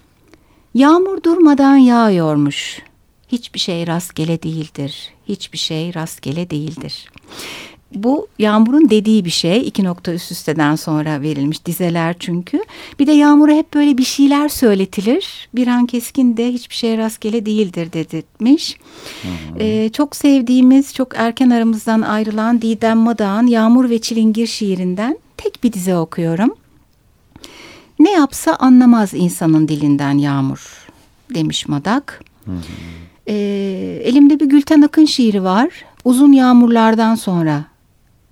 Yağmur 0.75 1.23
durmadan 1.23 1.77
yağıyormuş. 1.77 2.83
Hiçbir 3.29 3.61
şey 3.61 3.87
rastgele 3.87 4.43
değildir. 4.43 5.13
Hiçbir 5.29 5.59
şey 5.59 5.95
rastgele 5.95 6.51
değildir 6.51 7.09
bu 7.95 8.27
Yağmur'un 8.39 8.91
dediği 8.91 9.25
bir 9.25 9.31
şey. 9.31 9.69
iki 9.69 9.85
nokta 9.85 10.13
üst 10.13 10.33
üsteden 10.33 10.77
sonra 10.77 11.21
verilmiş 11.21 11.67
dizeler 11.67 12.17
çünkü. 12.19 12.65
Bir 12.99 13.07
de 13.07 13.13
Yağmur'a 13.13 13.53
hep 13.53 13.75
böyle 13.75 13.99
bir 13.99 14.05
şeyler 14.05 14.49
söyletilir. 14.49 15.49
Bir 15.55 15.67
an 15.67 15.87
Keskin 15.87 16.37
de 16.37 16.53
hiçbir 16.53 16.75
şey 16.75 16.99
rastgele 16.99 17.47
değildir 17.47 17.93
dedirtmiş. 17.93 18.77
Ee, 19.59 19.91
çok 19.93 20.17
sevdiğimiz, 20.17 20.95
çok 20.95 21.09
erken 21.17 21.51
aramızdan 21.51 22.03
ayrılan 22.03 22.63
Didem 22.63 22.99
Madağ'ın 22.99 23.47
Yağmur 23.47 23.91
ve 23.91 23.99
Çilingir 23.99 24.47
şiirinden 24.47 25.19
tek 25.37 25.65
bir 25.65 25.73
dize 25.73 25.97
okuyorum. 25.97 26.55
Ne 27.99 28.11
yapsa 28.11 28.55
anlamaz 28.55 29.15
insanın 29.15 29.69
dilinden 29.69 30.19
Yağmur 30.19 30.89
demiş 31.35 31.69
Madak. 31.69 32.25
Ee, 33.29 34.03
elimde 34.05 34.41
bir 34.41 34.47
Gülten 34.47 34.83
Akın 34.83 35.05
şiiri 35.05 35.43
var. 35.43 35.69
Uzun 36.05 36.33
yağmurlardan 36.33 37.15
sonra 37.15 37.65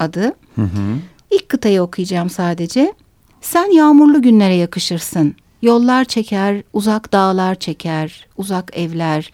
adı. 0.02 0.34
Hı 0.54 0.62
hı. 0.62 0.98
İlk 1.30 1.48
kıtayı 1.48 1.82
okuyacağım 1.82 2.30
sadece. 2.30 2.94
Sen 3.40 3.70
yağmurlu 3.70 4.22
günlere 4.22 4.54
yakışırsın. 4.54 5.34
Yollar 5.62 6.04
çeker, 6.04 6.62
uzak 6.72 7.12
dağlar 7.12 7.54
çeker, 7.54 8.26
uzak 8.36 8.76
evler. 8.76 9.32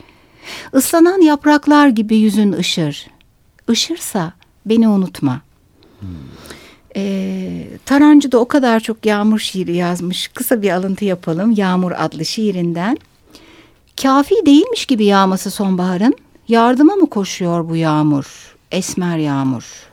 Islanan 0.77 1.21
yapraklar 1.21 1.89
gibi 1.89 2.17
yüzün 2.17 2.53
ışır. 2.53 3.07
Işırsa 3.71 4.33
beni 4.67 4.89
unutma. 4.89 5.41
Hmm. 6.01 6.09
Ee, 6.97 7.67
Tarancı 7.87 8.33
da 8.33 8.39
o 8.39 8.49
kadar 8.49 8.81
çok 8.81 9.07
yağmur 9.07 9.39
şiiri 9.39 9.77
yazmış. 9.77 10.29
Kısa 10.29 10.63
bir 10.63 10.71
alıntı 10.71 11.05
yapalım. 11.05 11.51
Yağmur 11.51 11.93
adlı 11.93 12.25
şiirinden. 12.25 12.99
Kafi 14.03 14.35
değilmiş 14.47 14.87
gibi 14.87 15.05
yağması 15.05 15.51
sonbaharın. 15.51 16.15
Yardıma 16.49 16.95
mı 16.95 17.11
koşuyor 17.11 17.69
bu 17.69 17.77
yağmur? 17.77 18.57
Esmer 18.71 19.19
yağmur 19.19 19.88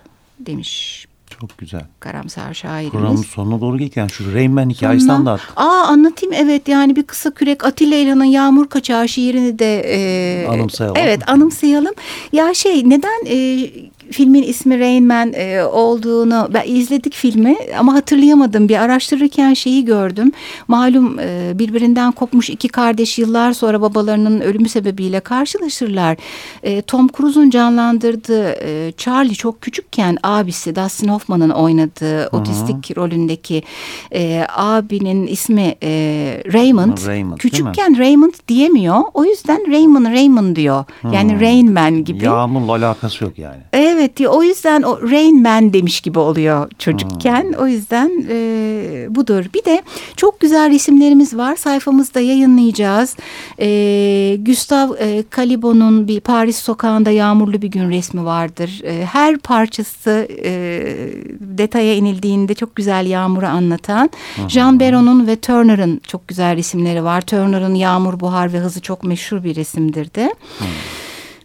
demiş. 0.45 1.05
Çok 1.39 1.58
güzel. 1.58 1.86
Karamsar 1.99 2.53
şairimiz. 2.53 2.91
Programın 2.91 3.21
sonuna 3.21 3.62
doğru 3.62 3.77
gelirken 3.77 4.08
şu 4.08 4.34
Reymen 4.34 4.69
hikayesinden 4.69 5.13
anlat. 5.13 5.39
Aa 5.55 5.84
anlatayım 5.88 6.34
evet 6.34 6.67
yani 6.67 6.95
bir 6.95 7.03
kısa 7.03 7.31
kürek 7.31 7.65
Atilla 7.65 7.95
İlhan'ın 7.95 8.23
Yağmur 8.23 8.67
Kaçağı 8.67 9.08
şiirini 9.08 9.60
de 9.60 9.79
e, 9.79 10.47
anımsayalım. 10.47 10.97
Evet 10.99 11.29
anımsayalım. 11.29 11.93
Ya 12.31 12.53
şey 12.53 12.89
neden 12.89 13.25
e, 13.25 13.69
filmin 14.11 14.43
ismi 14.43 14.79
Rain 14.79 15.07
Man 15.07 15.33
e, 15.33 15.63
olduğunu 15.63 16.49
ben 16.53 16.63
izledik 16.65 17.13
filmi 17.13 17.55
ama 17.79 17.93
hatırlayamadım. 17.93 18.69
Bir 18.69 18.77
araştırırken 18.77 19.53
şeyi 19.53 19.85
gördüm. 19.85 20.31
Malum 20.67 21.19
e, 21.19 21.51
birbirinden 21.59 22.11
kopmuş 22.11 22.49
iki 22.49 22.67
kardeş 22.67 23.19
yıllar 23.19 23.53
sonra 23.53 23.81
babalarının 23.81 24.41
ölümü 24.41 24.69
sebebiyle 24.69 25.19
karşılaşırlar. 25.19 26.17
E, 26.63 26.81
Tom 26.81 27.07
Cruise'un 27.17 27.49
canlandırdığı 27.49 28.49
e, 28.51 28.91
Charlie 28.97 29.35
çok 29.35 29.61
küçükken 29.61 30.17
abisi 30.23 30.75
Dustin 30.75 31.07
Hoffman'ın 31.07 31.49
oynadığı 31.49 32.21
Hı 32.21 32.25
-hı. 32.25 32.39
otistik 32.39 32.97
rolündeki 32.97 33.63
e, 34.13 34.45
abinin 34.55 35.27
ismi 35.27 35.75
e, 35.83 35.91
Raymond. 36.53 36.97
Raymond 37.07 37.37
küçükken 37.37 37.97
Raymond 37.97 38.33
diyemiyor. 38.47 39.01
O 39.13 39.25
yüzden 39.25 39.71
Raymond 39.71 40.05
Raymond 40.05 40.55
diyor. 40.55 40.85
Yani 41.13 41.33
Hı 41.33 41.37
-hı. 41.37 41.41
Rain 41.41 41.73
Man 41.73 42.03
gibi. 42.03 42.25
Yağmurla 42.25 42.71
alakası 42.71 43.23
yok 43.23 43.39
yani. 43.39 43.61
Evet 43.73 43.94
Evet 43.95 44.17
diyor. 44.17 44.34
O 44.34 44.43
yüzden 44.43 44.81
o 44.81 45.01
Rain 45.12 45.41
Man 45.41 45.73
demiş 45.73 46.01
gibi 46.01 46.19
oluyor 46.19 46.71
çocukken. 46.79 47.43
Hmm. 47.43 47.63
O 47.63 47.67
yüzden 47.67 48.25
e, 48.29 48.36
budur. 49.10 49.45
Bir 49.53 49.65
de 49.65 49.84
çok 50.15 50.39
güzel 50.39 50.71
resimlerimiz 50.71 51.38
var. 51.38 51.55
Sayfamızda 51.55 52.19
yayınlayacağız. 52.19 53.15
E, 53.60 54.38
Gustav 54.45 54.89
e, 54.99 55.23
Calibo'nun 55.36 56.08
bir 56.08 56.19
Paris 56.19 56.58
sokağında 56.58 57.12
yağmurlu 57.12 57.62
bir 57.62 57.67
gün 57.67 57.89
resmi 57.89 58.25
vardır. 58.25 58.81
E, 58.84 59.05
her 59.05 59.38
parçası 59.38 60.27
e, 60.43 60.51
detaya 61.39 61.95
inildiğinde 61.95 62.53
çok 62.53 62.75
güzel 62.75 63.05
yağmuru 63.05 63.45
anlatan. 63.45 64.10
Hmm. 64.36 64.49
Jean 64.49 64.79
Beron'un 64.79 65.27
ve 65.27 65.36
Turner'ın 65.36 66.01
çok 66.08 66.27
güzel 66.27 66.55
resimleri 66.55 67.03
var. 67.03 67.21
Turner'ın 67.21 67.75
Yağmur, 67.75 68.19
Buhar 68.19 68.53
ve 68.53 68.60
Hızı 68.60 68.81
çok 68.81 69.03
meşhur 69.03 69.43
bir 69.43 69.55
resimdir 69.55 70.13
de. 70.13 70.36
Hmm. 70.58 70.67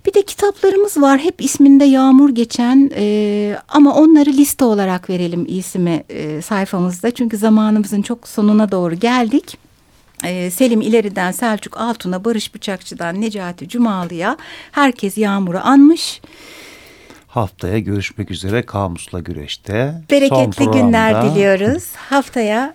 Bir 0.07 0.15
de 0.15 0.23
kitaplarımız 0.23 0.97
var 0.97 1.19
hep 1.19 1.43
isminde 1.43 1.85
Yağmur 1.85 2.31
geçen 2.31 2.91
e, 2.95 3.57
ama 3.69 3.95
onları 3.95 4.31
liste 4.31 4.65
olarak 4.65 5.11
verelim 5.11 5.45
ismi 5.49 6.05
e, 6.09 6.43
sayfamızda. 6.43 7.11
Çünkü 7.11 7.37
zamanımızın 7.37 8.03
çok 8.03 8.29
sonuna 8.29 8.71
doğru 8.71 8.95
geldik. 8.95 9.59
Ee, 10.25 10.51
Selim 10.51 10.81
İleri'den 10.81 11.33
Selçuk 11.33 11.81
Altun'a, 11.81 12.25
Barış 12.25 12.55
Bıçakçı'dan 12.55 13.21
Necati 13.21 13.69
Cumalı'ya 13.69 14.37
herkes 14.73 15.19
Yağmur'u 15.19 15.59
anmış. 15.59 16.21
Haftaya 17.27 17.79
görüşmek 17.79 18.31
üzere 18.31 18.63
Kamus'la 18.63 19.21
Güreş'te. 19.21 20.03
Bereketli 20.11 20.67
günler 20.67 21.23
diliyoruz. 21.23 21.85
Haftaya 21.97 22.75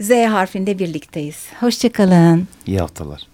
Z 0.00 0.10
harfinde 0.10 0.78
birlikteyiz. 0.78 1.46
Hoşçakalın. 1.60 2.48
İyi 2.66 2.78
haftalar. 2.78 3.26